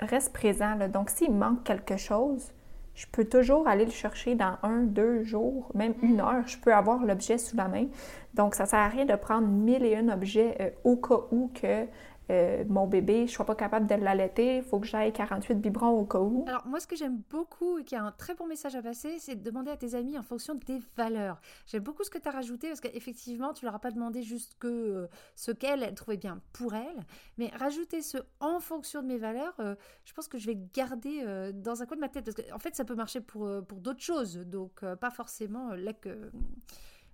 restent 0.00 0.32
présents. 0.32 0.76
Donc, 0.88 1.10
s'il 1.10 1.32
manque 1.32 1.64
quelque 1.64 1.96
chose, 1.96 2.52
je 2.94 3.06
peux 3.10 3.24
toujours 3.24 3.68
aller 3.68 3.84
le 3.84 3.90
chercher 3.90 4.34
dans 4.34 4.56
un, 4.62 4.82
deux 4.82 5.22
jours, 5.22 5.70
même 5.74 5.94
une 6.02 6.20
heure. 6.20 6.46
Je 6.46 6.58
peux 6.58 6.74
avoir 6.74 7.04
l'objet 7.04 7.38
sous 7.38 7.56
la 7.56 7.68
main. 7.68 7.86
Donc, 8.34 8.54
ça 8.54 8.64
ne 8.64 8.68
sert 8.68 8.78
à 8.78 8.88
rien 8.88 9.04
de 9.04 9.14
prendre 9.14 9.46
mille 9.46 9.84
et 9.84 9.96
un 9.96 10.08
objets 10.08 10.56
euh, 10.60 10.70
au 10.84 10.96
cas 10.96 11.20
où 11.30 11.50
que 11.54 11.86
euh, 12.30 12.64
mon 12.68 12.86
bébé, 12.86 13.18
je 13.18 13.22
ne 13.22 13.36
sois 13.36 13.46
pas 13.46 13.54
capable 13.54 13.86
de 13.86 13.94
l'allaiter, 13.94 14.58
il 14.58 14.62
faut 14.62 14.78
que 14.78 14.86
j'aille 14.86 15.12
48 15.12 15.54
biberons 15.56 15.88
au 16.00 16.04
cas 16.04 16.18
où. 16.18 16.44
Alors 16.46 16.66
moi, 16.66 16.80
ce 16.80 16.86
que 16.86 16.96
j'aime 16.96 17.22
beaucoup 17.30 17.78
et 17.78 17.84
qui 17.84 17.96
a 17.96 18.04
un 18.04 18.12
très 18.12 18.34
bon 18.34 18.46
message 18.46 18.74
à 18.76 18.82
passer, 18.82 19.18
c'est 19.18 19.36
de 19.36 19.42
demander 19.42 19.70
à 19.70 19.76
tes 19.76 19.94
amis 19.94 20.18
en 20.18 20.22
fonction 20.22 20.54
de 20.54 20.60
tes 20.60 20.78
valeurs. 20.96 21.40
J'aime 21.66 21.82
beaucoup 21.82 22.04
ce 22.04 22.10
que 22.10 22.18
tu 22.18 22.28
as 22.28 22.32
rajouté 22.32 22.68
parce 22.68 22.80
qu'effectivement, 22.80 23.52
tu 23.52 23.64
leur 23.64 23.74
as 23.74 23.78
pas 23.78 23.90
demandé 23.90 24.22
juste 24.22 24.56
que 24.58 24.68
euh, 24.68 25.06
ce 25.36 25.52
qu'elle 25.52 25.82
elle 25.82 25.94
trouvait 25.94 26.16
bien 26.16 26.40
pour 26.52 26.74
elle, 26.74 27.06
mais 27.38 27.48
rajouter 27.58 28.02
ce 28.02 28.18
en 28.40 28.60
fonction 28.60 29.02
de 29.02 29.06
mes 29.06 29.18
valeurs, 29.18 29.54
euh, 29.60 29.74
je 30.04 30.12
pense 30.12 30.28
que 30.28 30.38
je 30.38 30.46
vais 30.46 30.58
garder 30.74 31.24
dans 31.54 31.82
un 31.82 31.86
coin 31.86 31.96
de 31.96 32.00
ma 32.00 32.08
tête 32.08 32.24
parce 32.24 32.36
qu'en 32.36 32.56
en 32.56 32.58
fait, 32.58 32.74
ça 32.74 32.84
peut 32.84 32.94
marcher 32.94 33.20
pour, 33.20 33.48
pour 33.66 33.80
d'autres 33.80 34.02
choses, 34.02 34.36
donc 34.38 34.84
pas 34.96 35.10
forcément 35.10 35.74
là 35.74 35.92
que 35.92 36.30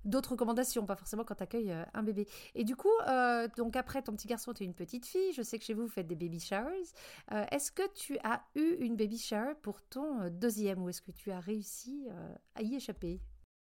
d'autres 0.04 0.32
recommandations, 0.32 0.84
pas 0.86 0.96
forcément 0.96 1.24
quand 1.24 1.34
tu 1.34 1.42
accueilles 1.42 1.72
euh, 1.72 1.84
un 1.94 2.02
bébé. 2.02 2.26
Et 2.54 2.64
du 2.64 2.76
coup, 2.76 2.92
euh, 3.08 3.48
donc 3.56 3.76
après 3.76 4.02
ton 4.02 4.12
petit 4.12 4.28
garçon, 4.28 4.52
tu 4.52 4.62
es 4.62 4.66
une 4.66 4.74
petite 4.74 5.06
fille. 5.06 5.32
Je 5.32 5.42
sais 5.42 5.58
que 5.58 5.64
chez 5.64 5.74
vous, 5.74 5.82
vous 5.82 5.88
faites 5.88 6.06
des 6.06 6.14
baby 6.14 6.40
showers. 6.40 6.88
Euh, 7.32 7.44
est-ce 7.50 7.72
que 7.72 7.82
tu 7.94 8.18
as 8.24 8.42
eu 8.54 8.76
une 8.80 8.96
baby 8.96 9.18
shower 9.18 9.54
pour 9.62 9.82
ton 9.82 10.28
deuxième 10.30 10.82
ou 10.82 10.88
est-ce 10.88 11.02
que 11.02 11.12
tu 11.12 11.30
as 11.30 11.40
réussi 11.40 12.06
à 12.54 12.62
y 12.62 12.74
échapper? 12.76 13.20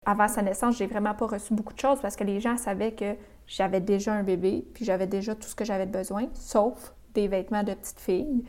Avant 0.06 0.28
sa 0.28 0.42
naissance, 0.42 0.78
j'ai 0.78 0.86
vraiment 0.86 1.14
pas 1.14 1.26
reçu 1.26 1.52
beaucoup 1.52 1.74
de 1.74 1.78
choses 1.78 2.00
parce 2.00 2.16
que 2.16 2.24
les 2.24 2.40
gens 2.40 2.56
savaient 2.56 2.94
que 2.94 3.16
j'avais 3.46 3.80
déjà 3.80 4.14
un 4.14 4.22
bébé, 4.22 4.66
puis 4.72 4.84
j'avais 4.84 5.06
déjà 5.06 5.34
tout 5.34 5.48
ce 5.48 5.54
que 5.54 5.64
j'avais 5.64 5.86
besoin, 5.86 6.28
sauf 6.34 6.94
des 7.12 7.28
vêtements 7.28 7.62
de 7.62 7.74
petite 7.74 8.00
fille. 8.00 8.44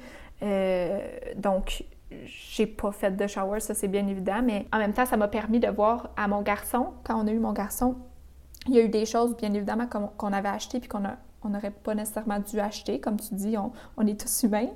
donc, 1.36 1.84
j'ai 2.26 2.66
pas 2.66 2.92
fait 2.92 3.12
de 3.12 3.28
shower, 3.28 3.60
ça 3.60 3.74
c'est 3.74 3.88
bien 3.88 4.08
évident, 4.08 4.42
mais 4.44 4.68
en 4.72 4.78
même 4.78 4.94
temps, 4.94 5.06
ça 5.06 5.18
m'a 5.18 5.28
permis 5.28 5.60
de 5.60 5.68
voir 5.68 6.10
à 6.18 6.28
mon 6.28 6.42
garçon, 6.42 6.94
quand 7.04 7.22
on 7.22 7.28
a 7.28 7.32
eu 7.32 7.40
mon 7.40 7.54
garçon, 7.54 7.96
il 8.68 8.76
y 8.76 8.80
a 8.80 8.84
eu 8.84 8.90
des 8.90 9.06
choses, 9.06 9.36
bien 9.36 9.54
évidemment, 9.54 9.88
qu'on 9.88 10.34
avait 10.34 10.50
achetées 10.50 10.80
puis 10.80 10.90
qu'on 10.90 11.04
on 11.44 11.50
n'aurait 11.50 11.72
pas 11.72 11.96
nécessairement 11.96 12.40
dû 12.40 12.60
acheter. 12.60 13.00
Comme 13.00 13.20
tu 13.20 13.34
dis, 13.34 13.56
on, 13.58 14.08
est 14.08 14.20
tous 14.20 14.44
humains. 14.44 14.70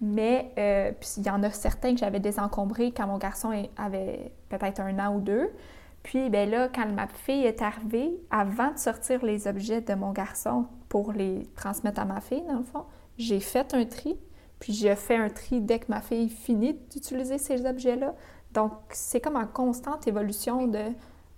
Mais 0.00 0.52
euh, 0.58 0.92
puis 0.98 1.08
il 1.16 1.26
y 1.26 1.30
en 1.30 1.42
a 1.42 1.50
certains 1.50 1.94
que 1.94 2.00
j'avais 2.00 2.20
désencombrés 2.20 2.92
quand 2.92 3.06
mon 3.06 3.18
garçon 3.18 3.52
avait 3.76 4.32
peut-être 4.48 4.80
un 4.80 4.98
an 4.98 5.16
ou 5.16 5.20
deux. 5.20 5.50
Puis 6.02 6.30
ben 6.30 6.48
là, 6.50 6.68
quand 6.68 6.86
ma 6.92 7.06
fille 7.06 7.44
est 7.44 7.62
arrivée, 7.62 8.10
avant 8.30 8.72
de 8.72 8.78
sortir 8.78 9.24
les 9.24 9.46
objets 9.46 9.80
de 9.80 9.94
mon 9.94 10.12
garçon 10.12 10.66
pour 10.88 11.12
les 11.12 11.46
transmettre 11.56 12.00
à 12.00 12.04
ma 12.04 12.20
fille, 12.20 12.42
dans 12.46 12.58
le 12.58 12.64
fond, 12.64 12.84
j'ai 13.18 13.40
fait 13.40 13.74
un 13.74 13.84
tri 13.84 14.16
puis 14.60 14.74
je 14.74 14.94
fais 14.94 15.16
un 15.16 15.30
tri 15.30 15.60
dès 15.60 15.80
que 15.80 15.86
ma 15.88 16.00
fille 16.00 16.28
finit 16.28 16.74
d'utiliser 16.92 17.38
ces 17.38 17.66
objets-là. 17.66 18.14
Donc, 18.52 18.72
c'est 18.90 19.20
comme 19.20 19.36
en 19.36 19.46
constante 19.46 20.06
évolution 20.06 20.66
de 20.66 20.84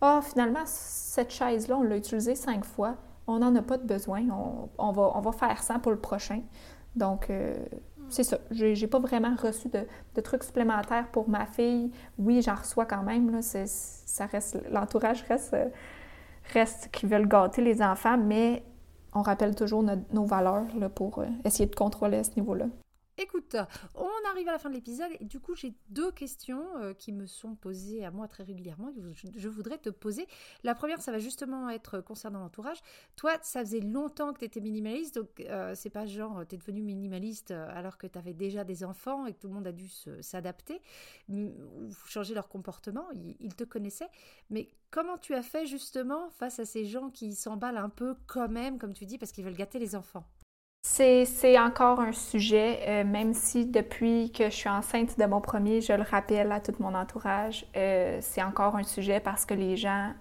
Ah, 0.01 0.19
oh, 0.19 0.23
finalement, 0.23 0.65
cette 0.65 1.31
chaise-là, 1.31 1.79
on 1.79 1.85
l'a 1.85 1.97
utilisée 1.97 2.35
cinq 2.35 2.65
fois, 2.65 2.97
on 3.27 3.39
n'en 3.39 3.55
a 3.55 3.63
pas 3.63 3.79
de 3.79 3.87
besoin, 3.87 4.23
on, 4.79 4.93
va, 4.93 5.13
on 5.15 5.21
va 5.21 5.33
faire 5.33 5.63
ça 5.63 5.79
pour 5.79 5.93
le 5.93 5.99
prochain. 5.99 6.41
Donc, 6.97 7.31
euh, 7.31 7.55
c'est 8.09 8.25
ça. 8.25 8.39
J'ai 8.51 8.87
pas 8.87 8.99
vraiment 8.99 9.35
reçu 9.37 9.69
de, 9.69 10.21
trucs 10.21 10.43
supplémentaires 10.43 11.09
pour 11.13 11.29
ma 11.29 11.47
fille. 11.47 11.91
Oui, 12.19 12.43
j'en 12.43 12.57
reçois 12.57 12.85
quand 12.85 13.03
même. 13.03 13.31
Reste, 13.35 14.59
l'entourage 14.71 15.23
reste, 15.29 15.57
reste 16.53 16.91
qui 16.93 17.07
veulent 17.07 17.29
gâter 17.29 17.63
les 17.63 17.81
enfants, 17.83 18.19
mais 18.19 18.65
on 19.15 19.23
rappelle 19.23 19.55
toujours 19.55 19.83
nos 19.83 20.25
valeurs 20.25 20.67
pour 20.95 21.21
euh, 21.21 21.27
essayer 21.45 21.67
de 21.67 21.75
contrôler 21.75 22.19
à 22.19 22.25
ce 22.25 22.33
niveau-là. 22.37 22.67
Écoute, 23.19 23.57
on 23.95 24.09
arrive 24.31 24.49
à 24.49 24.53
la 24.53 24.59
fin 24.59 24.71
de 24.71 24.75
l'épisode 24.75 25.11
et 25.21 25.25
du 25.27 25.39
coup 25.39 25.55
j'ai 25.55 25.75
deux 25.91 26.11
questions 26.13 26.65
euh, 26.79 26.95
qui 26.95 27.13
me 27.13 27.27
sont 27.27 27.55
posées 27.55 28.07
à 28.07 28.11
moi 28.11 28.27
très 28.27 28.43
régulièrement 28.43 28.89
et 28.89 28.95
que 28.95 29.39
je, 29.39 29.49
voudrais 29.49 29.77
te 29.77 29.91
poser. 29.91 30.27
La 30.65 30.75
première, 30.75 31.03
ça 31.03 31.13
va 31.13 31.19
justement 31.19 31.69
être 31.69 32.01
concernant 32.01 32.41
l'entourage. 32.41 32.79
Toi, 33.17 33.37
ça 33.43 33.61
faisait 33.61 33.81
longtemps 33.81 34.33
que 34.33 34.39
tu 34.39 34.47
étais 34.47 34.61
minimaliste, 34.61 35.17
donc 35.17 35.29
euh, 35.41 35.75
c'est 35.75 35.91
pas 35.91 36.07
genre 36.07 36.43
tu 36.49 36.55
es 36.55 36.59
devenu 36.59 36.81
minimaliste 36.83 37.51
euh, 37.51 37.69
alors 37.77 37.99
que 37.99 38.07
tu 38.07 38.19
avais 38.19 38.33
déjà 38.33 38.65
des 38.65 38.83
enfants 38.83 39.27
et 39.27 39.35
que 39.35 39.41
tout 39.41 39.49
le 39.49 39.55
monde 39.55 39.67
a 39.67 39.73
dû 39.73 39.91
s'adapter 40.23 40.81
ou 41.29 41.53
changer 42.07 42.33
leur 42.33 42.49
comportement, 42.49 43.11
ils, 43.13 43.37
ils 43.41 43.55
te 43.55 43.65
connaissaient. 43.65 44.11
Mais 44.49 44.71
comment 44.91 45.19
tu 45.19 45.35
as 45.35 45.43
fait 45.43 45.67
justement 45.67 46.31
face 46.31 46.59
à 46.61 46.65
ces 46.65 46.87
gens 46.87 47.11
qui 47.11 47.35
s'emballent 47.35 47.77
un 47.77 47.91
peu 47.91 48.17
quand 48.27 48.49
même, 48.49 48.79
comme 48.79 48.95
tu 48.95 49.05
dis, 49.05 49.19
parce 49.19 49.33
qu'ils 49.33 49.45
veulent 49.45 49.55
gâter 49.55 49.79
les 49.79 49.95
enfants? 49.95 50.25
C'est 51.33 51.59
encore 51.59 52.01
un 52.01 52.13
sujet, 52.13 52.81
euh, 52.87 53.05
même 53.05 53.35
si 53.35 53.67
depuis 53.67 54.31
que 54.33 54.45
je 54.45 54.55
suis 54.55 54.69
enceinte 54.69 55.19
de 55.19 55.25
mon 55.25 55.41
premier, 55.41 55.81
je 55.81 55.93
le 55.93 56.03
rappelle 56.03 56.53
à 56.53 56.61
tout 56.61 56.75
mon 56.81 56.95
entourage, 56.95 57.67
euh, 57.77 58.19
c'est 58.21 58.43
encore 58.43 58.77
un 58.77 58.83
sujet 58.83 59.21
parce 59.21 59.45
que 59.47 59.55
les 59.55 59.77
gens, 59.77 60.13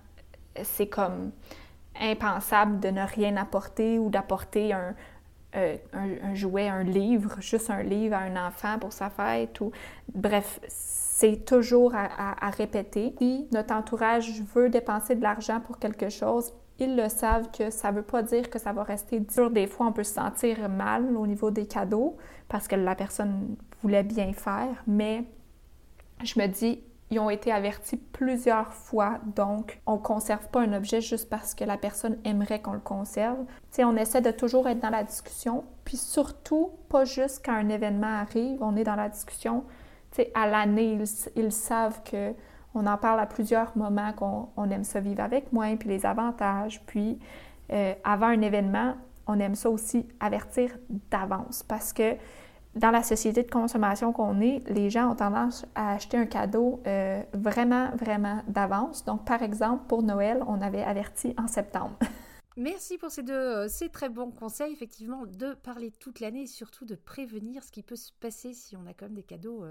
c'est 0.63 0.87
comme 0.87 1.31
impensable 1.99 2.79
de 2.79 2.89
ne 2.89 3.03
rien 3.05 3.37
apporter 3.37 3.99
ou 3.99 4.09
d'apporter 4.09 4.73
un, 4.73 4.95
euh, 5.55 5.75
jouet, 6.33 6.69
un 6.69 6.83
livre, 6.83 7.35
juste 7.41 7.69
un 7.69 7.83
livre 7.83 8.15
à 8.15 8.19
un 8.19 8.47
enfant 8.47 8.79
pour 8.79 8.93
sa 8.93 9.09
fête. 9.09 9.59
Bref, 10.13 10.59
c'est 10.67 11.43
toujours 11.45 11.93
à, 11.95 12.45
à 12.45 12.49
répéter. 12.49 13.13
Si 13.19 13.47
notre 13.51 13.73
entourage 13.73 14.41
veut 14.55 14.69
dépenser 14.69 15.15
de 15.15 15.21
l'argent 15.21 15.59
pour 15.59 15.79
quelque 15.79 16.09
chose, 16.09 16.53
ils 16.81 16.95
le 16.95 17.09
savent 17.09 17.51
que 17.51 17.69
ça 17.69 17.91
ne 17.91 17.97
veut 17.97 18.03
pas 18.03 18.23
dire 18.23 18.49
que 18.49 18.57
ça 18.57 18.73
va 18.73 18.81
rester 18.83 19.19
dur. 19.19 19.51
Des 19.51 19.67
fois, 19.67 19.85
on 19.85 19.91
peut 19.91 20.03
se 20.03 20.15
sentir 20.15 20.67
mal 20.67 21.15
au 21.15 21.27
niveau 21.27 21.51
des 21.51 21.67
cadeaux 21.67 22.17
parce 22.49 22.67
que 22.67 22.75
la 22.75 22.95
personne 22.95 23.55
voulait 23.81 24.03
bien 24.03 24.33
faire, 24.33 24.83
mais 24.87 25.23
je 26.23 26.39
me 26.39 26.47
dis, 26.47 26.81
ils 27.11 27.19
ont 27.19 27.29
été 27.29 27.51
avertis 27.51 27.97
plusieurs 27.97 28.73
fois, 28.73 29.19
donc 29.35 29.79
on 29.85 29.93
ne 29.93 30.01
conserve 30.01 30.47
pas 30.47 30.61
un 30.61 30.73
objet 30.73 31.01
juste 31.01 31.29
parce 31.29 31.53
que 31.53 31.63
la 31.63 31.77
personne 31.77 32.17
aimerait 32.23 32.61
qu'on 32.61 32.73
le 32.73 32.79
conserve. 32.79 33.37
sais, 33.69 33.83
on 33.83 33.95
essaie 33.95 34.21
de 34.21 34.31
toujours 34.31 34.67
être 34.67 34.79
dans 34.79 34.89
la 34.89 35.03
discussion, 35.03 35.65
puis 35.85 35.97
surtout, 35.97 36.71
pas 36.89 37.05
juste 37.05 37.43
quand 37.45 37.53
un 37.53 37.69
événement 37.69 38.21
arrive, 38.21 38.57
on 38.63 38.75
est 38.75 38.85
dans 38.85 38.95
la 38.95 39.09
discussion. 39.09 39.65
sais, 40.13 40.31
à 40.33 40.47
l'année, 40.47 40.93
ils, 40.93 41.05
ils 41.35 41.51
savent 41.51 42.01
que 42.03 42.33
on 42.73 42.85
en 42.85 42.97
parle 42.97 43.19
à 43.19 43.25
plusieurs 43.25 43.75
moments 43.77 44.13
qu'on 44.13 44.69
aime 44.69 44.83
ça 44.83 44.99
vivre 44.99 45.21
avec 45.21 45.51
moi, 45.51 45.67
puis 45.77 45.89
les 45.89 46.05
avantages. 46.05 46.81
Puis, 46.85 47.19
euh, 47.71 47.93
avant 48.03 48.27
un 48.27 48.41
événement, 48.41 48.95
on 49.27 49.39
aime 49.39 49.55
ça 49.55 49.69
aussi 49.69 50.07
avertir 50.19 50.71
d'avance 51.09 51.63
parce 51.63 51.93
que 51.93 52.15
dans 52.75 52.91
la 52.91 53.03
société 53.03 53.43
de 53.43 53.51
consommation 53.51 54.13
qu'on 54.13 54.39
est, 54.39 54.61
les 54.69 54.89
gens 54.89 55.11
ont 55.11 55.15
tendance 55.15 55.65
à 55.75 55.93
acheter 55.93 56.17
un 56.17 56.25
cadeau 56.25 56.81
euh, 56.87 57.21
vraiment, 57.33 57.89
vraiment 57.97 58.41
d'avance. 58.47 59.03
Donc, 59.03 59.25
par 59.25 59.43
exemple, 59.43 59.83
pour 59.87 60.03
Noël, 60.03 60.41
on 60.47 60.61
avait 60.61 60.83
averti 60.83 61.35
en 61.37 61.47
septembre. 61.47 61.97
Merci 62.57 62.97
pour 62.97 63.11
ces 63.11 63.23
deux 63.23 63.33
euh, 63.33 63.67
ces 63.67 63.89
très 63.89 64.09
bons 64.09 64.31
conseils, 64.31 64.71
effectivement, 64.71 65.25
de 65.25 65.53
parler 65.53 65.91
toute 65.91 66.19
l'année 66.19 66.43
et 66.43 66.47
surtout 66.47 66.85
de 66.85 66.95
prévenir 66.95 67.63
ce 67.63 67.71
qui 67.71 67.83
peut 67.83 67.95
se 67.95 68.11
passer 68.19 68.53
si 68.53 68.75
on 68.75 68.85
a 68.87 68.93
quand 68.93 69.05
même 69.05 69.15
des 69.15 69.23
cadeaux 69.23 69.65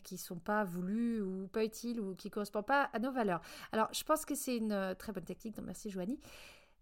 qui 0.00 0.14
ne 0.14 0.18
sont 0.18 0.38
pas 0.38 0.64
voulus 0.64 1.20
ou 1.22 1.48
pas 1.48 1.64
utiles 1.64 2.00
ou 2.00 2.14
qui 2.14 2.28
ne 2.28 2.32
correspondent 2.32 2.66
pas 2.66 2.90
à 2.92 2.98
nos 2.98 3.12
valeurs. 3.12 3.40
Alors, 3.72 3.88
je 3.92 4.02
pense 4.04 4.24
que 4.24 4.34
c'est 4.34 4.56
une 4.56 4.72
euh, 4.72 4.94
très 4.94 5.12
bonne 5.12 5.24
technique, 5.24 5.56
donc 5.56 5.66
merci 5.66 5.90
Joanie. 5.90 6.18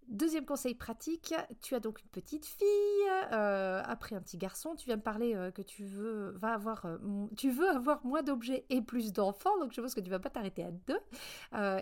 Deuxième 0.09 0.44
conseil 0.44 0.75
pratique, 0.75 1.35
tu 1.62 1.77
as 1.77 1.81
donc 1.81 2.01
une 2.03 2.09
petite 2.09 2.44
fille, 2.44 2.66
euh, 3.33 3.81
après 3.85 4.16
un 4.16 4.20
petit 4.20 4.38
garçon, 4.38 4.75
tu 4.75 4.87
viens 4.87 4.96
me 4.96 5.03
parler 5.03 5.37
euh, 5.37 5.53
que 5.53 5.62
tu 5.62 5.85
veux, 5.85 6.31
va 6.31 6.55
avoir, 6.55 6.85
tu 7.37 7.51
veux 7.51 7.68
avoir 7.68 8.05
moins 8.05 8.25
d'objets 8.25 8.64
et 8.70 8.83
plus 8.83 9.12
d'enfants, 9.12 9.57
donc 9.61 9.73
je 9.73 9.81
pense 9.81 9.94
que 9.94 10.01
tu 10.01 10.07
ne 10.07 10.11
vas 10.11 10.18
pas 10.18 10.31
t'arrêter 10.31 10.64
à 10.64 10.73
deux. 10.73 10.99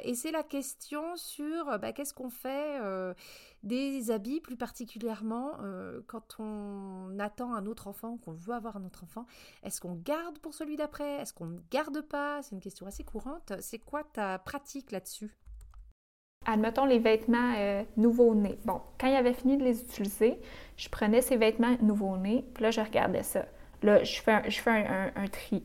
et 0.04 0.14
c'est 0.14 0.30
la 0.30 0.42
question 0.42 1.16
sur 1.16 1.78
bah, 1.78 1.92
qu'est-ce 1.92 2.12
qu'on 2.12 2.28
fait 2.28 2.78
des 3.62 4.10
habits 4.10 4.40
plus 4.40 4.56
particulièrement 4.56 5.52
euh, 5.62 6.00
quand 6.06 6.36
on 6.38 7.18
attend 7.18 7.54
un 7.54 7.66
autre 7.66 7.88
enfant, 7.88 8.18
qu'on 8.18 8.32
veut 8.32 8.54
avoir 8.54 8.76
un 8.76 8.84
autre 8.84 9.04
enfant. 9.04 9.26
Est-ce 9.62 9.80
qu'on 9.80 9.94
garde 9.94 10.38
pour 10.38 10.54
celui 10.54 10.76
d'après? 10.76 11.20
Est-ce 11.20 11.32
qu'on 11.32 11.46
ne 11.46 11.60
garde 11.70 12.00
pas? 12.02 12.42
C'est 12.42 12.54
une 12.54 12.60
question 12.60 12.86
assez 12.86 13.04
courante. 13.04 13.52
C'est 13.60 13.78
quoi 13.78 14.04
ta 14.04 14.38
pratique 14.38 14.90
là-dessus? 14.90 15.36
Admettons 16.46 16.84
les 16.84 16.98
vêtements 16.98 17.54
euh, 17.56 17.82
nouveau-nés. 17.96 18.58
Bon, 18.64 18.80
quand 18.98 19.08
il 19.08 19.16
avait 19.16 19.34
fini 19.34 19.56
de 19.58 19.64
les 19.64 19.82
utiliser, 19.82 20.40
je 20.76 20.88
prenais 20.88 21.20
ces 21.20 21.36
vêtements 21.36 21.76
nouveau-nés, 21.82 22.46
puis 22.54 22.62
là, 22.62 22.70
je 22.70 22.80
regardais 22.80 23.24
ça. 23.24 23.44
Là, 23.82 24.02
je 24.02 24.20
fais 24.20 24.50
je 24.50 24.60
fais 24.60 24.70
un 24.70 25.26
tri. 25.28 25.64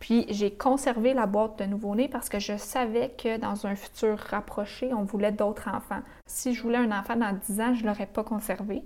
Puis 0.00 0.24
j'ai 0.30 0.50
conservé 0.50 1.12
la 1.12 1.26
boîte 1.26 1.58
de 1.58 1.66
nouveau-né 1.66 2.08
parce 2.08 2.30
que 2.30 2.38
je 2.38 2.56
savais 2.56 3.10
que 3.10 3.36
dans 3.36 3.66
un 3.66 3.76
futur 3.76 4.18
rapproché, 4.18 4.92
on 4.94 5.04
voulait 5.04 5.30
d'autres 5.30 5.68
enfants. 5.68 6.00
Si 6.26 6.54
je 6.54 6.62
voulais 6.62 6.78
un 6.78 6.90
enfant 6.90 7.16
dans 7.16 7.38
10 7.48 7.60
ans, 7.60 7.74
je 7.74 7.82
ne 7.82 7.88
l'aurais 7.88 8.06
pas 8.06 8.24
conservé. 8.24 8.82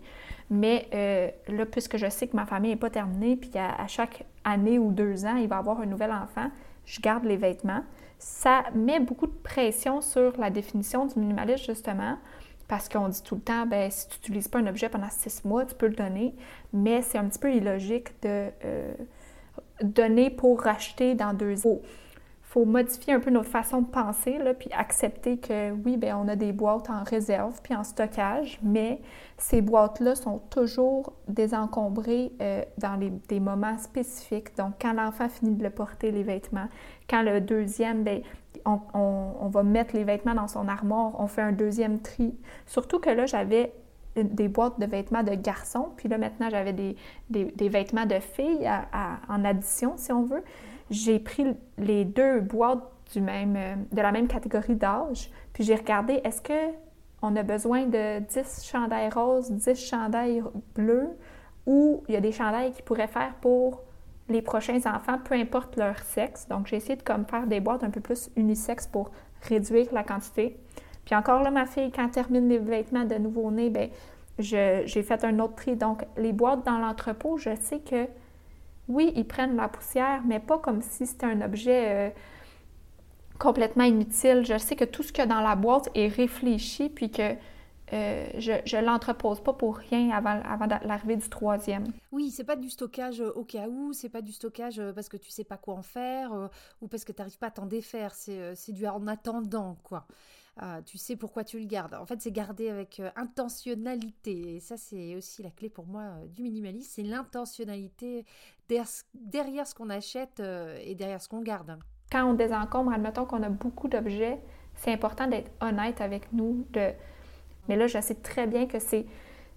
Mais 0.51 0.89
euh, 0.93 1.31
là, 1.49 1.67
puisque 1.67 1.97
je 1.97 2.11
sais 2.11 2.27
que 2.27 2.37
ma 2.37 2.47
famille 2.47 2.73
n'est 2.73 2.77
pas 2.77 2.91
terminée, 2.91 3.37
puis 3.37 3.51
à 3.57 3.87
chaque 3.87 4.25
année 4.45 4.79
ou 4.79 4.91
deux 4.91 5.25
ans, 5.25 5.37
il 5.37 5.49
va 5.49 5.59
avoir 5.59 5.81
un 5.81 5.87
nouvel 5.87 6.11
enfant, 6.11 6.51
je 6.85 7.01
garde 7.01 7.25
les 7.25 7.37
vêtements. 7.37 7.85
Ça 8.19 8.65
met 8.75 8.99
beaucoup 8.99 9.27
de 9.27 9.33
pression 9.33 10.01
sur 10.01 10.37
la 10.39 10.51
définition 10.51 11.07
du 11.07 11.19
minimalisme, 11.19 11.65
justement, 11.65 12.19
parce 12.67 12.89
qu'on 12.89 13.09
dit 13.09 13.23
tout 13.23 13.37
le 13.37 13.41
temps, 13.41 13.67
ben, 13.67 13.89
si 13.91 14.09
tu 14.09 14.17
n'utilises 14.17 14.49
pas 14.49 14.59
un 14.59 14.67
objet 14.67 14.89
pendant 14.89 15.11
six 15.11 15.45
mois, 15.45 15.65
tu 15.65 15.77
peux 15.77 15.87
le 15.87 15.95
donner. 15.95 16.35
Mais 16.73 17.03
c'est 17.03 17.19
un 17.19 17.27
petit 17.27 17.39
peu 17.39 17.55
illogique 17.55 18.09
de... 18.23 18.51
Euh, 18.65 18.95
donner 19.83 20.31
pour 20.31 20.61
racheter 20.61 21.15
dans 21.15 21.33
deux 21.33 21.67
ans. 21.67 21.81
faut 22.43 22.65
modifier 22.65 23.13
un 23.13 23.19
peu 23.19 23.31
notre 23.31 23.49
façon 23.49 23.83
de 23.83 23.89
penser, 23.89 24.39
là, 24.39 24.55
puis 24.55 24.71
accepter 24.73 25.39
que 25.39 25.73
oui, 25.73 25.97
bien, 25.97 26.17
on 26.17 26.29
a 26.29 26.37
des 26.37 26.53
boîtes 26.53 26.89
en 26.89 27.03
réserve 27.03 27.61
puis 27.63 27.75
en 27.75 27.83
stockage, 27.83 28.61
mais 28.63 29.01
ces 29.39 29.61
boîtes-là 29.61 30.15
sont 30.15 30.39
toujours 30.51 31.15
désencombrées 31.27 32.31
euh, 32.41 32.63
dans 32.79 32.97
des 33.29 33.41
moments 33.41 33.77
spécifiques. 33.79 34.57
Donc, 34.57 34.75
quand 34.81 34.93
l'enfant 34.93 35.29
finit 35.29 35.57
de 35.57 35.69
porter, 35.69 36.13
les 36.13 36.23
vêtements, 36.23 36.69
quand 37.11 37.23
le 37.23 37.41
deuxième, 37.41 38.05
bien, 38.05 38.21
on, 38.65 38.79
on, 38.95 39.49
va 39.49 39.65
mettre 39.65 39.97
les 39.97 40.05
vêtements 40.05 40.35
dans 40.35 40.49
son 40.49 40.69
armoire, 40.69 41.13
on 41.19 41.27
fait 41.27 41.43
un 41.43 41.53
deuxième 41.53 42.01
tri. 42.01 42.35
Surtout 42.67 43.01
que 43.01 43.11
là, 43.11 43.27
j'avais 43.27 43.73
des 44.17 44.49
boîtes 44.49 44.79
de 44.79 44.87
vêtements 44.87 45.23
de 45.23 45.35
garçons, 45.35 45.89
puis 45.97 46.09
là, 46.09 46.19
maintenant, 46.19 46.49
j'avais 46.51 46.73
des, 46.73 46.97
des, 47.31 47.69
vêtements 47.69 48.07
de 48.07 48.19
filles 48.21 48.71
en 49.29 49.45
addition, 49.45 49.95
si 49.97 50.13
on 50.13 50.23
veut 50.25 50.43
j'ai 50.91 51.19
pris 51.19 51.47
les 51.79 52.05
deux 52.05 52.41
boîtes 52.41 52.83
du 53.13 53.21
même, 53.21 53.57
euh, 53.57 53.75
de 53.93 54.01
la 54.01 54.13
même 54.13 54.29
catégorie 54.29 54.77
d'âge, 54.77 55.31
puis 55.53 55.65
j'ai 55.65 55.75
regardé 55.75 56.21
est-ce 56.25 56.41
que 56.41 56.73
on 57.23 57.37
a 57.37 57.43
besoin 57.43 57.87
de 57.87 58.19
10 58.21 58.65
chandails 58.65 59.09
roses, 59.09 59.51
10 59.51 59.75
chandails 59.77 60.43
bleus, 60.75 61.17
ou 61.67 62.03
il 62.09 62.15
y 62.15 62.17
a 62.17 62.21
des 62.21 62.33
chandails 62.33 62.73
qui 62.73 62.83
pourraient 62.83 63.09
faire 63.09 63.35
pour 63.41 63.83
les 64.29 64.43
prochains 64.43 64.81
enfants, 64.85 65.19
peu 65.25 65.35
importe 65.35 65.77
leur 65.77 65.99
sexe? 66.01 66.47
Donc, 66.49 66.67
j'ai 66.67 66.77
essayé 66.77 66.97
de 66.97 67.03
comme 67.03 67.25
faire 67.25 67.47
des 67.47 67.61
boîtes 67.61 67.83
un 67.83 67.89
peu 67.89 68.01
plus 68.01 68.31
unisexes 68.37 68.87
pour 68.87 69.11
réduire 69.41 69.87
la 69.93 70.03
quantité. 70.03 70.59
Puis 71.05 71.15
encore 71.15 71.43
là, 71.43 71.51
ma 71.51 71.67
fille, 71.67 71.91
quand 71.91 72.05
elle 72.05 72.11
termine 72.11 72.49
les 72.49 72.59
vêtements 72.59 73.05
de 73.05 73.17
nouveau-né, 73.17 73.71
bien, 73.71 73.89
j'ai 74.39 75.03
fait 75.03 75.25
un 75.25 75.39
autre 75.39 75.55
tri. 75.55 75.77
Donc, 75.77 76.05
les 76.17 76.33
boîtes 76.33 76.65
dans 76.65 76.79
l'entrepôt, 76.79 77.37
je 77.37 77.55
sais 77.61 77.81
que 77.81 78.09
oui, 78.89 79.13
ils 79.17 79.27
prennent 79.27 79.57
la 79.57 79.69
poussière, 79.69 80.23
mais 80.27 80.41
pas 80.41 80.59
comme 80.59 80.83
si 80.83 81.07
c'était 81.07 81.27
un 81.27 81.41
objet 81.41 81.89
euh, 81.89 82.11
complètement 83.39 83.85
inutile. 83.85 84.45
Je 84.45 84.59
sais 84.59 84.77
que 84.77 84.85
tout 84.85 85.03
ce 85.03 85.13
qu'il 85.13 85.21
y 85.21 85.27
a 85.27 85.27
dans 85.27 85.41
la 85.41 85.57
boîte 85.57 85.89
est 85.95 86.09
réfléchi, 86.09 86.89
puis 86.91 87.11
que 87.11 87.35
euh, 87.93 88.29
je 88.39 88.77
ne 88.77 88.85
l'entrepose 88.85 89.41
pas 89.43 89.53
pour 89.53 89.77
rien 89.77 90.11
avant, 90.11 90.41
avant 90.43 90.67
l'arrivée 90.85 91.17
du 91.17 91.29
troisième. 91.29 91.85
Oui, 92.13 92.31
c'est 92.31 92.45
pas 92.45 92.57
du 92.57 92.69
stockage 92.69 93.21
euh, 93.21 93.33
au 93.35 93.45
cas 93.45 93.69
où, 93.69 93.93
c'est 93.93 94.09
pas 94.09 94.23
du 94.23 94.33
stockage 94.33 94.81
parce 94.95 95.09
que 95.09 95.17
tu 95.17 95.31
sais 95.31 95.45
pas 95.45 95.57
quoi 95.57 95.75
en 95.75 95.83
faire 95.83 96.31
ou 96.81 96.89
parce 96.89 97.05
que 97.05 97.13
tu 97.13 97.21
n'arrives 97.21 97.39
pas 97.39 97.49
à 97.49 97.53
t'en 97.53 97.67
défaire. 97.67 98.15
C'est 98.15 98.73
du 98.73 98.87
en 98.87 99.07
attendant, 99.07 99.77
quoi. 99.83 100.07
Ah, 100.57 100.81
tu 100.85 100.99
sais 100.99 101.17
pourquoi 101.17 101.43
tu 101.43 101.59
le 101.59 101.67
gardes. 101.67 101.95
En 101.95 102.07
fait, 102.07 102.21
c'est 102.21 102.31
garder 102.31 102.71
avec 102.71 103.01
euh, 103.01 103.11
intentionnalité. 103.17 104.57
Et 104.57 104.61
ça, 104.61 104.77
c'est 104.77 105.17
aussi 105.17 105.43
la 105.43 105.51
clé 105.51 105.69
pour 105.69 105.87
moi 105.87 106.03
euh, 106.03 106.27
du 106.29 106.43
minimalisme. 106.43 106.89
C'est 106.89 107.03
l'intentionnalité 107.03 108.25
derrière, 108.69 109.67
ce 109.67 109.75
qu'on 109.75 109.91
achète 109.91 110.39
euh, 110.39 110.79
et 110.85 110.95
derrière 110.95 111.21
ce 111.21 111.29
qu'on 111.29 111.43
garde. 111.43 111.77
Quand 112.13 112.25
on 112.25 112.35
désencombre, 112.35 112.93
admettons 112.93 113.25
qu'on 113.25 113.43
a 113.43 113.49
beaucoup 113.49 113.89
d'objets, 113.89 114.39
c'est 114.77 114.93
important 114.93 115.27
d'être 115.27 115.51
honnête 115.61 116.01
avec 116.01 116.33
nous. 116.33 116.65
De... 116.71 116.93
Mais 117.69 117.75
là, 117.75 117.89
je 117.89 118.01
sais 118.01 118.15
très 118.15 118.47
bien 118.47 118.67
que 118.67 118.79
c'est, 118.79 119.07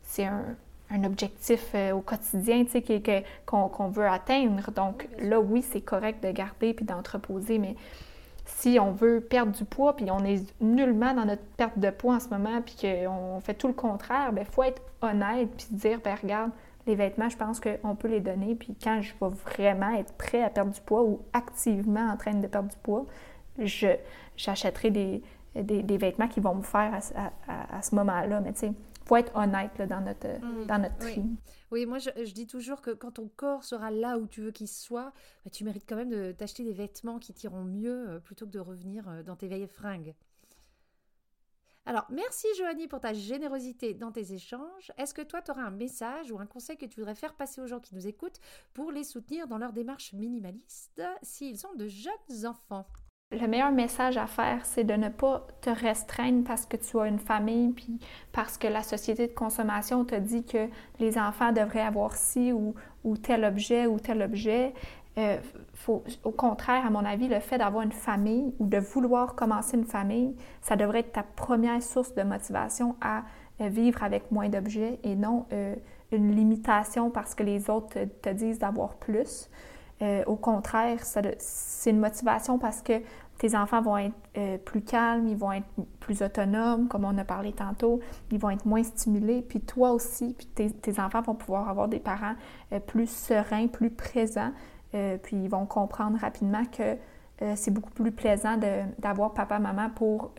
c'est 0.02 0.26
un, 0.26 0.56
objectif 1.04 1.76
au 1.94 2.00
quotidien 2.02 2.64
tu 2.64 2.82
sais, 2.82 3.26
qu'on, 3.46 3.90
veut 3.90 4.08
atteindre. 4.08 4.72
Donc 4.72 5.08
là, 5.20 5.40
oui, 5.40 5.62
c'est 5.62 5.82
correct 5.82 6.24
de 6.24 6.32
garder 6.32 6.74
puis 6.74 6.86
d'entreposer, 6.86 7.60
mais 7.60 7.76
si 8.48 8.80
on 8.80 8.92
veut 8.92 9.22
perdre 9.22 9.52
du 9.52 9.66
poids, 9.66 9.96
puis 9.96 10.10
on 10.10 10.24
est 10.24 10.42
nullement 10.62 11.14
dans 11.14 11.26
notre 11.26 11.44
perte 11.58 11.78
de 11.78 11.90
poids 11.90 12.16
en 12.16 12.20
ce 12.20 12.30
moment, 12.30 12.62
puis 12.62 12.76
qu'on 12.82 13.40
fait 13.42 13.54
tout 13.54 13.68
le 13.68 13.74
contraire, 13.74 14.32
il 14.36 14.46
faut 14.46 14.64
être 14.64 14.82
honnête, 15.02 15.50
puis 15.56 15.68
dire, 15.72 16.00
ben 16.04 16.16
regarde, 16.22 16.52
les 16.88 16.96
vêtements, 16.96 17.30
je 17.30 17.38
pense 17.38 17.60
qu'on 17.60 17.96
peut 17.96 18.08
les 18.08 18.22
donner, 18.22 18.56
puis 18.56 18.76
quand 18.82 19.02
je 19.02 19.14
vais 19.22 19.30
vraiment 19.30 19.94
être 19.96 20.14
prêt 20.14 20.42
à 20.42 20.50
perdre 20.50 20.72
du 20.72 20.82
poids 20.82 21.04
ou 21.04 21.22
activement 21.34 22.10
en 22.10 22.18
train 22.18 22.34
de 22.34 22.48
perdre 22.48 22.70
du 22.70 22.78
poids, 22.78 23.06
j'achèterai 24.38 24.92
des, 24.92 25.22
des, 25.56 25.98
vêtements 25.98 26.28
qui 26.28 26.40
vont 26.40 26.56
me 26.56 26.64
faire 26.64 26.98
à, 27.48 27.82
ce 27.82 27.96
moment-là. 27.96 28.40
Mais 28.40 28.54
tu 28.54 28.60
sais, 28.60 28.72
faut 29.08 29.16
être 29.16 29.36
honnête 29.36 29.82
dans 29.82 30.02
notre, 30.02 30.28
mmh. 30.28 30.66
dans 30.68 30.80
notre 30.80 30.98
tri. 30.98 31.24
Oui, 31.72 31.86
moi 31.86 31.98
je, 31.98 32.32
dis 32.34 32.48
toujours 32.48 32.82
que 32.82 32.92
quand 32.92 33.12
ton 33.12 33.30
corps 33.36 33.64
sera 33.64 33.92
là 33.92 34.18
où 34.18 34.28
tu 34.28 34.42
veux 34.42 34.52
qu'il 34.52 34.68
soit, 34.68 35.14
bah, 35.44 35.52
tu 35.52 35.64
mérites 35.64 35.86
quand 35.88 35.96
même 35.96 36.10
de 36.10 36.32
t'acheter 36.32 36.64
des 36.64 36.74
vêtements 36.74 37.20
qui 37.20 37.34
t'iront 37.34 37.64
mieux 37.64 38.10
euh, 38.10 38.20
plutôt 38.20 38.46
que 38.46 38.52
de 38.52 38.60
revenir 38.60 39.08
euh, 39.10 39.24
dans 39.24 39.36
tes 39.36 39.48
vieilles 39.48 39.68
fringues. 39.68 40.14
Alors, 41.86 42.06
merci 42.10 42.48
Joanie 42.58 42.90
pour 42.90 43.00
ta 43.00 43.14
générosité 43.14 43.94
dans 43.94 44.12
tes 44.12 44.34
échanges. 44.34 44.92
Est-ce 44.98 45.14
que 45.14 45.22
toi, 45.22 45.42
tu 45.42 45.52
auras 45.52 45.64
un 45.64 45.72
message 45.72 46.32
ou 46.32 46.40
un 46.40 46.46
conseil 46.46 46.76
que 46.76 46.86
tu 46.86 47.00
voudrais 47.00 47.16
faire 47.16 47.34
passer 47.34 47.62
aux 47.62 47.68
gens 47.68 47.80
qui 47.80 47.96
nous 47.96 48.08
écoutent 48.08 48.42
pour 48.74 48.92
les 48.92 49.06
soutenir 49.06 49.48
dans 49.48 49.58
leur 49.58 49.72
démarche 49.72 50.12
minimaliste 50.12 51.02
s'ils 51.22 51.58
sont 51.58 51.74
de 51.76 51.88
jeunes 51.88 52.46
enfants? 52.46 52.88
Le 53.32 53.48
meilleur 53.48 53.72
message 53.72 54.18
à 54.18 54.26
faire, 54.26 54.66
c'est 54.66 54.86
de 54.86 54.94
ne 54.94 55.10
pas 55.10 55.46
te 55.62 55.70
restreindre 55.70 56.46
parce 56.46 56.66
que 56.66 56.78
tu 56.78 56.98
as 57.00 57.08
une 57.08 57.20
famille, 57.20 57.70
puis 57.74 58.00
parce 58.32 58.58
que 58.58 58.68
la 58.68 58.84
société 58.84 59.28
de 59.28 59.34
consommation 59.34 60.06
te 60.06 60.16
dit 60.16 60.46
que 60.46 60.70
les 61.00 61.18
enfants 61.18 61.52
devraient 61.52 61.82
avoir 61.82 62.16
ci 62.16 62.54
ou, 62.54 62.74
tel 63.18 63.44
objet 63.44 63.86
ou 63.86 64.00
tel 64.00 64.22
objet. 64.22 64.74
Euh, 65.18 65.38
au 66.24 66.32
contraire, 66.32 66.86
à 66.86 66.90
mon 66.90 67.04
avis, 67.04 67.28
le 67.28 67.40
fait 67.40 67.58
d'avoir 67.58 67.84
une 67.84 67.92
famille 67.92 68.54
ou 68.60 68.68
de 68.68 68.78
vouloir 68.78 69.36
commencer 69.36 69.76
une 69.76 69.86
famille, 69.86 70.36
ça 70.62 70.76
devrait 70.76 71.00
être 71.00 71.14
ta 71.14 71.24
première 71.24 71.82
source 71.82 72.14
de 72.16 72.24
motivation 72.24 72.96
à 73.02 73.24
euh, 73.60 73.68
vivre 73.68 74.04
avec 74.04 74.32
moins 74.32 74.48
d'objets 74.48 75.00
et 75.04 75.16
non 75.16 75.48
euh, 75.52 75.76
une 76.12 76.34
limitation 76.34 77.10
parce 77.10 77.36
que 77.36 77.44
les 77.44 77.70
autres 77.70 77.98
te 78.22 78.30
disent 78.30 78.60
d'avoir 78.60 78.96
plus. 78.96 79.50
Euh, 80.02 80.24
au 80.26 80.36
contraire, 80.36 81.00
c'est 81.04 81.90
une 81.90 82.00
motivation 82.00 82.60
parce 82.60 82.82
que 82.82 83.02
tes 83.40 83.56
enfants 83.56 83.82
vont 83.82 83.98
être 83.98 84.16
euh, 84.38 84.58
plus 84.58 84.82
calmes, 84.82 85.28
ils 85.28 85.38
vont 85.38 85.52
être 85.52 85.68
plus 86.00 86.22
autonomes, 86.22 86.88
comme 86.88 87.06
on 87.06 87.18
a 87.18 87.24
parlé 87.24 87.52
tantôt, 87.52 88.00
ils 88.32 88.40
vont 88.40 88.50
être 88.50 88.66
moins 88.66 88.84
stimulés, 88.84 89.42
puis 89.42 89.62
toi 89.62 89.92
aussi, 89.92 90.34
puis 90.34 90.48
tes, 90.48 91.00
enfants 91.00 91.22
vont 91.22 91.36
pouvoir 91.36 91.70
avoir 91.70 91.88
des 91.88 92.00
parents 92.00 92.34
euh, 92.74 92.80
plus 92.80 93.10
sereins, 93.10 93.68
plus 93.68 93.90
présents, 93.90 94.52
puis 95.22 95.36
ils 95.36 95.50
vont 95.50 95.68
comprendre 95.68 96.18
rapidement 96.18 96.64
que 96.66 96.98
c'est 97.56 97.70
beaucoup 97.70 97.92
plus 97.92 98.12
plaisant 98.12 98.58
d'avoir 98.98 99.34
papa, 99.34 99.60
maman 99.60 99.92
pour 99.92 100.32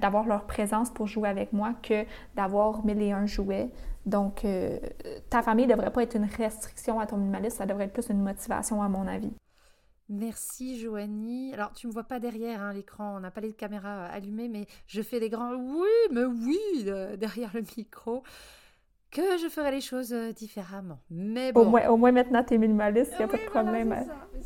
d'avoir 0.00 0.26
leur 0.26 0.46
présence 0.46 0.90
pour 0.90 1.06
jouer 1.06 1.28
avec 1.28 1.52
moi 1.52 1.74
que 1.82 2.04
d'avoir 2.34 2.84
mille 2.84 3.02
et 3.02 3.12
un 3.12 3.26
jouets. 3.26 3.70
Donc, 4.06 4.44
euh, 4.44 4.78
ta 5.30 5.42
famille 5.42 5.66
ne 5.66 5.72
devrait 5.72 5.92
pas 5.92 6.02
être 6.02 6.16
une 6.16 6.24
restriction 6.24 7.00
à 7.00 7.06
ton 7.06 7.16
minimalisme, 7.16 7.56
ça 7.56 7.66
devrait 7.66 7.84
être 7.84 7.92
plus 7.92 8.10
une 8.10 8.22
motivation 8.22 8.82
à 8.82 8.88
mon 8.88 9.06
avis. 9.06 9.32
Merci 10.10 10.78
Joanie. 10.78 11.54
Alors 11.54 11.72
tu 11.72 11.86
me 11.86 11.92
vois 11.92 12.04
pas 12.04 12.20
derrière 12.20 12.60
hein, 12.60 12.74
l'écran, 12.74 13.16
on 13.16 13.20
n'a 13.20 13.30
pas 13.30 13.40
les 13.40 13.54
caméras 13.54 14.04
allumées, 14.04 14.48
mais 14.48 14.66
je 14.86 15.00
fais 15.00 15.18
des 15.18 15.30
grands 15.30 15.54
oui, 15.54 15.88
mais 16.12 16.24
oui 16.24 16.58
derrière 17.16 17.50
le 17.54 17.62
micro 17.78 18.22
que 19.14 19.38
je 19.38 19.48
ferai 19.48 19.70
les 19.70 19.80
choses 19.80 20.12
euh, 20.12 20.32
différemment. 20.32 20.98
Mais 21.08 21.52
bon. 21.52 21.60
Au 21.60 21.64
moins, 21.64 21.88
au 21.88 21.96
moins 21.96 22.10
maintenant, 22.10 22.42
tu 22.42 22.54
es 22.54 22.58
minimaliste, 22.58 23.12
il 23.14 23.18
n'y 23.18 23.24
a 23.24 23.28
pas 23.28 23.38
de 23.38 23.46
problème. 23.46 23.94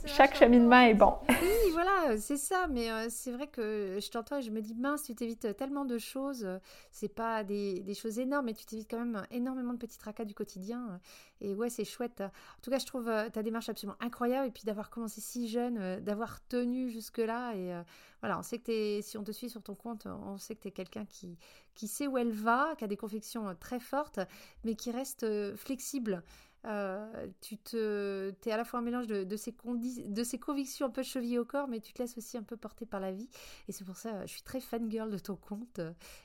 Chaque 0.04 0.36
cheminement 0.36 0.80
est 0.80 0.94
bon. 0.94 1.14
Oui, 1.28 1.72
voilà, 1.72 2.18
c'est 2.18 2.36
ça. 2.36 2.66
Mais 2.68 2.90
euh, 2.90 3.06
c'est 3.08 3.32
vrai 3.32 3.46
que 3.46 3.98
je 3.98 4.10
t'entends 4.10 4.36
et 4.36 4.42
je 4.42 4.50
me 4.50 4.60
dis, 4.60 4.74
mince, 4.74 5.04
tu 5.04 5.14
t'évites 5.14 5.56
tellement 5.56 5.86
de 5.86 5.96
choses. 5.96 6.46
C'est 6.92 7.08
pas 7.08 7.44
des, 7.44 7.80
des, 7.80 7.94
choses 7.94 8.18
énormes, 8.18 8.44
mais 8.46 8.52
tu 8.52 8.66
t'évites 8.66 8.90
quand 8.90 8.98
même 8.98 9.22
énormément 9.30 9.72
de 9.72 9.78
petits 9.78 9.98
tracas 9.98 10.26
du 10.26 10.34
quotidien. 10.34 11.00
Et 11.40 11.54
ouais, 11.54 11.70
c'est 11.70 11.84
chouette. 11.84 12.20
En 12.20 12.60
tout 12.62 12.70
cas, 12.70 12.78
je 12.78 12.86
trouve 12.86 13.08
euh, 13.08 13.30
ta 13.30 13.42
démarche 13.42 13.70
absolument 13.70 13.96
incroyable. 14.00 14.48
Et 14.48 14.50
puis 14.50 14.64
d'avoir 14.66 14.90
commencé 14.90 15.22
si 15.22 15.48
jeune, 15.48 16.00
d'avoir 16.00 16.46
tenu 16.46 16.90
jusque-là. 16.90 17.54
Et 17.54 17.72
voilà, 18.20 18.38
on 18.38 18.42
sait 18.42 18.58
que 18.58 18.70
es, 18.70 19.02
si 19.02 19.16
on 19.16 19.24
te 19.24 19.32
suit 19.32 19.50
sur 19.50 19.62
ton 19.62 19.74
compte, 19.74 20.06
on 20.06 20.38
sait 20.38 20.54
que 20.56 20.62
tu 20.62 20.68
es 20.68 20.72
quelqu'un 20.72 21.04
qui, 21.04 21.38
qui 21.74 21.88
sait 21.88 22.06
où 22.06 22.18
elle 22.18 22.32
va, 22.32 22.74
qui 22.76 22.84
a 22.84 22.88
des 22.88 22.96
convictions 22.96 23.54
très 23.60 23.80
fortes, 23.80 24.20
mais 24.64 24.74
qui 24.74 24.90
reste 24.90 25.26
flexible. 25.56 26.22
Euh, 26.68 27.26
tu 27.40 27.56
te, 27.56 28.32
es 28.44 28.52
à 28.52 28.56
la 28.56 28.64
fois 28.64 28.80
un 28.80 28.82
mélange 28.82 29.06
de, 29.06 29.36
ces 29.36 29.54
de 29.54 30.22
ces 30.22 30.38
convictions 30.38 30.86
un 30.86 30.90
peu 30.90 31.02
chevillées 31.02 31.38
au 31.38 31.44
corps, 31.44 31.68
mais 31.68 31.80
tu 31.80 31.92
te 31.92 32.02
laisses 32.02 32.16
aussi 32.18 32.36
un 32.36 32.42
peu 32.42 32.56
porter 32.56 32.86
par 32.86 33.00
la 33.00 33.12
vie. 33.12 33.28
Et 33.68 33.72
c'est 33.72 33.84
pour 33.84 33.96
ça, 33.96 34.26
je 34.26 34.32
suis 34.32 34.42
très 34.42 34.60
fangirl 34.60 35.10
de 35.10 35.18
ton 35.18 35.36
compte. 35.36 35.80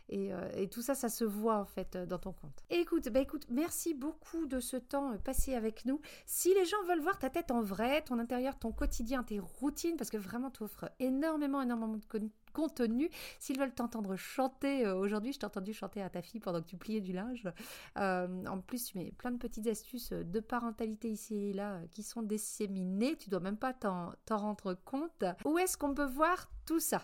Et, 0.10 0.34
euh, 0.34 0.49
et, 0.56 0.67
tout 0.67 0.82
ça, 0.82 0.95
ça 0.95 1.10
se 1.10 1.23
voit 1.23 1.58
en 1.58 1.65
fait 1.65 1.97
dans 1.97 2.19
ton 2.19 2.34
compte. 2.34 2.63
écoute, 2.69 3.10
bah 3.10 3.21
écoute, 3.21 3.45
merci 3.49 3.93
beaucoup 3.93 4.45
de 4.45 4.60
ce 4.60 4.77
temps 4.77 5.17
passé 5.19 5.56
avec 5.56 5.86
nous. 5.86 6.01
Si 6.25 6.53
les 6.53 6.65
gens 6.65 6.82
veulent 6.88 7.01
voir 7.01 7.19
ta 7.19 7.29
tête 7.29 7.51
en 7.51 7.62
vrai, 7.62 8.01
ton 8.01 8.19
intérieur, 8.19 8.58
ton 8.60 8.71
quotidien, 8.71 9.23
tes 9.23 9.39
routines, 9.39 9.95
parce 9.97 10.10
que 10.10 10.17
vraiment 10.17 10.51
tu 10.51 10.63
offres 10.63 10.91
énormément, 10.99 11.62
énormément 11.62 11.97
de 11.97 12.06
contenu 12.06 12.32
contenu. 12.54 13.10
S'ils 13.39 13.60
veulent 13.60 13.74
t'entendre 13.74 14.16
chanter 14.16 14.86
euh, 14.86 14.96
aujourd'hui, 14.96 15.34
je 15.34 15.39
t'ai 15.39 15.46
entendu 15.46 15.74
chanter 15.74 16.02
à 16.02 16.10
ta 16.10 16.22
fille 16.22 16.39
pendant 16.39 16.62
que 16.62 16.68
tu 16.68 16.78
pliais 16.78 17.02
du 17.02 17.12
linge. 17.12 17.48
Euh, 17.98 18.46
en 18.46 18.60
plus, 18.60 18.86
tu 18.86 18.98
mets 18.98 19.12
plein 19.18 19.32
de 19.32 19.38
petites 19.38 19.68
astuces 19.68 20.13
de 20.13 20.39
parentalité 20.39 21.10
ici 21.10 21.50
et 21.50 21.54
là 21.54 21.74
euh, 21.74 21.86
qui 21.92 22.04
sont 22.04 22.22
disséminées. 22.22 23.16
Tu 23.18 23.30
dois 23.30 23.39
même 23.39 23.58
pas 23.58 23.74
t'en 23.74 24.13
rendre 24.30 24.76
compte. 24.86 25.26
Où 25.46 25.58
est-ce 25.58 25.78
qu'on 25.78 25.94
peut 25.94 26.06
voir 26.06 26.50
tout 26.66 26.80
ça? 26.80 27.02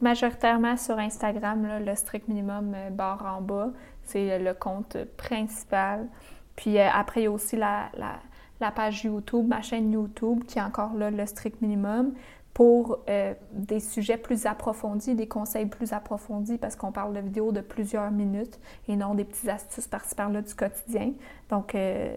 majoritairement 0.00 0.76
sur 0.76 0.98
Instagram, 0.98 1.84
le 1.84 1.94
strict 1.96 2.28
minimum 2.28 2.76
barre 2.92 3.24
en 3.26 3.40
bas. 3.40 3.72
C'est 4.04 4.38
le 4.38 4.54
compte 4.54 4.96
principal. 5.16 6.08
Puis 6.54 6.78
après, 6.78 7.22
il 7.22 7.24
y 7.24 7.26
a 7.26 7.30
aussi 7.30 7.56
la, 7.56 7.90
la, 7.96 8.20
la, 8.60 8.70
page 8.70 9.04
YouTube, 9.04 9.48
ma 9.48 9.62
chaîne 9.62 9.92
YouTube, 9.92 10.44
qui 10.44 10.58
est 10.58 10.62
encore 10.62 10.94
là, 10.94 11.10
le 11.10 11.26
strict 11.26 11.60
minimum 11.62 12.14
pour 12.60 12.98
euh, 13.08 13.32
des 13.52 13.80
sujets 13.80 14.18
plus 14.18 14.44
approfondis, 14.44 15.14
des 15.14 15.26
conseils 15.26 15.64
plus 15.64 15.94
approfondis, 15.94 16.58
parce 16.58 16.76
qu'on 16.76 16.92
parle 16.92 17.14
de 17.14 17.20
vidéos 17.20 17.52
de 17.52 17.62
plusieurs 17.62 18.10
minutes 18.10 18.60
et 18.86 18.96
non 18.96 19.14
des 19.14 19.24
petites 19.24 19.48
astuces 19.48 19.88
par-ci 19.88 20.14
par-là 20.14 20.42
du 20.42 20.54
quotidien. 20.54 21.14
Donc, 21.48 21.74
euh, 21.74 22.14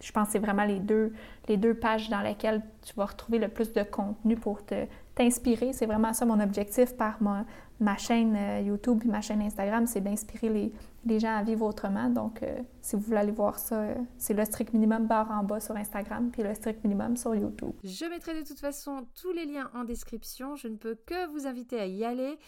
je 0.00 0.12
pense 0.12 0.28
que 0.28 0.32
c'est 0.34 0.38
vraiment 0.38 0.62
les 0.62 0.78
deux, 0.78 1.12
les 1.48 1.56
deux 1.56 1.74
pages 1.74 2.08
dans 2.10 2.20
lesquelles 2.20 2.62
tu 2.82 2.94
vas 2.94 3.06
retrouver 3.06 3.40
le 3.40 3.48
plus 3.48 3.72
de 3.72 3.82
contenu 3.82 4.36
pour 4.36 4.64
te, 4.64 4.86
t'inspirer. 5.16 5.72
C'est 5.72 5.86
vraiment 5.86 6.12
ça 6.12 6.26
mon 6.26 6.38
objectif 6.38 6.96
par 6.96 7.20
ma, 7.20 7.44
ma 7.80 7.96
chaîne 7.96 8.36
euh, 8.36 8.60
YouTube 8.60 9.02
et 9.04 9.08
ma 9.08 9.20
chaîne 9.20 9.42
Instagram, 9.42 9.88
c'est 9.88 10.00
d'inspirer 10.00 10.48
les, 10.48 10.72
les, 11.04 11.20
gens 11.20 11.36
à 11.36 11.42
vivre 11.42 11.66
autrement. 11.66 12.08
Donc, 12.08 12.42
euh, 12.42 12.60
si 12.80 12.96
vous 12.96 13.02
voulez 13.02 13.18
aller 13.18 13.32
voir 13.32 13.58
ça, 13.58 13.82
euh, 13.82 13.94
c'est 14.18 14.34
le 14.34 14.44
strict 14.44 14.72
minimum 14.72 15.06
barre 15.06 15.30
en 15.30 15.42
bas 15.44 15.60
sur 15.60 15.76
Instagram 15.76 16.30
puis 16.30 16.42
le 16.42 16.54
strict 16.54 16.82
minimum 16.84 17.16
sur 17.16 17.34
YouTube. 17.34 17.72
Je 17.84 18.04
mettrai 18.06 18.34
de 18.40 18.46
toute 18.46 18.60
façon 18.60 19.06
tous 19.20 19.32
les 19.32 19.46
liens 19.46 19.70
en 19.74 19.84
description. 19.84 20.56
Je 20.56 20.68
ne 20.68 20.76
peux 20.76 20.94
que 20.94 21.26
vous 21.32 21.46
inviter 21.46 21.78
à 21.80 21.86
y 21.86 22.04
aller 22.04 22.38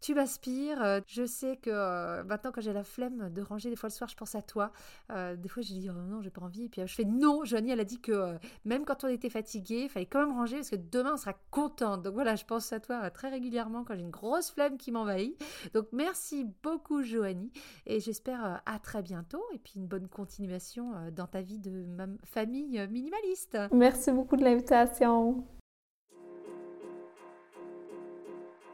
tu 0.00 0.14
m'aspires. 0.14 0.82
Euh, 0.82 1.00
je 1.06 1.26
sais 1.26 1.56
que 1.56 1.70
euh, 1.70 2.24
maintenant, 2.24 2.50
quand 2.52 2.60
j'ai 2.60 2.72
la 2.72 2.84
flemme 2.84 3.30
de 3.30 3.42
ranger, 3.42 3.70
des 3.70 3.76
fois 3.76 3.88
le 3.88 3.94
soir, 3.94 4.08
je 4.08 4.16
pense 4.16 4.34
à 4.34 4.42
toi. 4.42 4.72
Euh, 5.10 5.36
des 5.36 5.48
fois, 5.48 5.62
je 5.62 5.68
dis 5.68 5.88
oh 5.90 5.92
non, 5.92 6.22
j'ai 6.22 6.30
pas 6.30 6.42
envie. 6.42 6.64
Et 6.64 6.68
puis 6.68 6.82
je 6.86 6.94
fais 6.94 7.04
non. 7.04 7.44
Joanie, 7.44 7.70
elle 7.70 7.80
a 7.80 7.84
dit 7.84 8.00
que 8.00 8.36
même 8.64 8.84
quand 8.84 9.04
on 9.04 9.08
était 9.08 9.30
fatigué, 9.30 9.82
il 9.84 9.88
fallait 9.88 10.06
quand 10.06 10.20
même 10.20 10.36
ranger 10.36 10.56
parce 10.56 10.70
que 10.70 10.76
demain, 10.76 11.14
on 11.14 11.16
sera 11.16 11.34
contente. 11.50 12.02
Donc 12.02 12.14
voilà, 12.14 12.34
je 12.34 12.44
pense 12.44 12.72
à 12.72 12.80
toi 12.80 13.10
très 13.10 13.28
régulièrement 13.28 13.84
quand 13.84 13.94
j'ai 13.94 14.00
une 14.00 14.10
grosse 14.10 14.50
flemme 14.50 14.78
qui 14.78 14.90
m'envahit. 14.90 15.36
Donc 15.74 15.88
merci 15.92 16.46
beaucoup, 16.62 17.02
Joanie. 17.02 17.52
Et 17.86 18.00
j'espère 18.00 18.62
à 18.64 18.78
très 18.78 19.02
bientôt. 19.02 19.42
Et 19.52 19.58
puis 19.58 19.74
une 19.76 19.86
bonne 19.86 20.08
continuation 20.08 20.92
dans 21.14 21.26
ta 21.26 21.42
vie 21.42 21.58
de 21.58 21.84
famille 22.24 22.86
minimaliste. 22.88 23.58
Merci 23.72 24.12
beaucoup 24.12 24.36
de 24.36 24.44
l'invitation. 24.44 25.44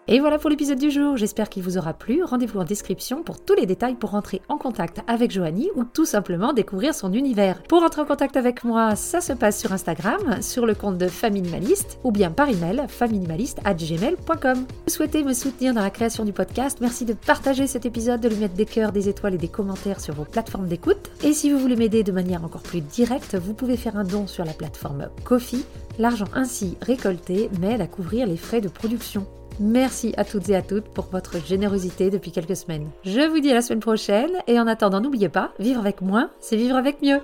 Et 0.09 0.21
voilà 0.21 0.39
pour 0.39 0.51
l'épisode 0.51 0.79
du 0.79 0.93
jour, 0.93 1.17
j'espère 1.17 1.49
qu'il 1.49 1.65
vous 1.65 1.79
aura 1.79 1.93
plu. 1.93 2.23
Rendez-vous 2.23 2.61
en 2.61 2.65
description 2.65 3.25
pour 3.25 3.41
tous 3.41 3.55
les 3.57 3.67
détails 3.67 3.97
pour 3.97 4.11
rentrer 4.11 4.41
en 4.49 4.57
contact 4.57 5.01
avec 5.09 5.33
Joanie 5.33 5.69
ou 5.75 5.83
tout 5.83 6.05
simplement 6.05 6.53
découvrir 6.53 6.95
son 6.95 7.13
univers. 7.13 7.61
Pour 7.65 7.81
rentrer 7.81 8.03
en 8.03 8.05
contact 8.05 8.37
avec 8.37 8.63
moi, 8.63 8.95
ça 8.95 9.21
se 9.21 9.33
passe 9.33 9.59
sur 9.59 9.73
Instagram, 9.73 10.43
sur 10.43 10.65
le 10.65 10.77
compte 10.77 10.97
de 10.97 11.09
Faminimaliste 11.09 11.99
ou 12.05 12.13
bien 12.13 12.31
par 12.31 12.49
email 12.49 12.85
faminimaliste@gmail.com. 12.87 14.59
Vous 14.87 14.93
souhaitez 14.93 15.25
me 15.25 15.33
soutenir 15.33 15.75
dans 15.75 15.83
la 15.83 15.91
création 15.91 16.25
du 16.25 16.33
podcast, 16.33 16.79
merci 16.81 17.05
de 17.05 17.15
partager 17.15 17.67
cet 17.67 17.85
épisode, 17.85 18.21
de 18.21 18.29
lui 18.29 18.37
mettre 18.37 18.55
des 18.55 18.65
cœurs, 18.65 18.93
des 18.93 19.09
étoiles 19.09 19.35
et 19.35 19.39
des 19.39 19.49
commentaires 19.49 19.99
sur 19.99 20.15
vos 20.15 20.25
plateformes 20.25 20.69
d'écoute. 20.69 21.11
Et 21.25 21.33
si 21.33 21.51
vous 21.51 21.59
voulez 21.59 21.75
m'aider 21.75 22.05
de 22.05 22.13
manière 22.13 22.45
encore 22.45 22.63
plus 22.63 22.81
directe, 22.81 23.35
vous 23.35 23.55
pouvez 23.55 23.77
faire 23.77 23.97
un 23.97 24.05
don 24.05 24.29
sur 24.29 24.45
la 24.45 24.53
plateforme 24.53 25.09
Kofi. 25.25 25.65
L'argent 25.99 26.29
ainsi 26.33 26.77
récolté 26.81 27.51
m'aide 27.59 27.81
à 27.81 27.89
couvrir 27.89 28.29
les 28.29 28.37
frais 28.37 28.61
de 28.61 28.69
production. 28.69 29.27
Merci 29.59 30.13
à 30.17 30.25
toutes 30.25 30.49
et 30.51 30.57
à 30.57 30.63
toutes 30.63 30.89
pour 30.89 31.07
votre 31.07 31.45
générosité 31.45 32.11
depuis 32.11 32.31
quelques 32.31 32.57
semaines. 32.57 32.91
Je 33.05 33.27
vous 33.27 33.41
dis 33.41 33.51
à 33.51 33.55
la 33.55 33.63
semaine 33.63 33.81
prochaine 33.81 34.33
et 34.47 34.61
en 34.61 34.67
attendant, 34.67 35.01
n'oubliez 35.01 35.31
pas, 35.31 35.53
vivre 35.59 35.81
avec 35.81 36.03
moins, 36.03 36.31
c'est 36.41 36.57
vivre 36.57 36.77
avec 36.77 37.01
mieux. 37.01 37.21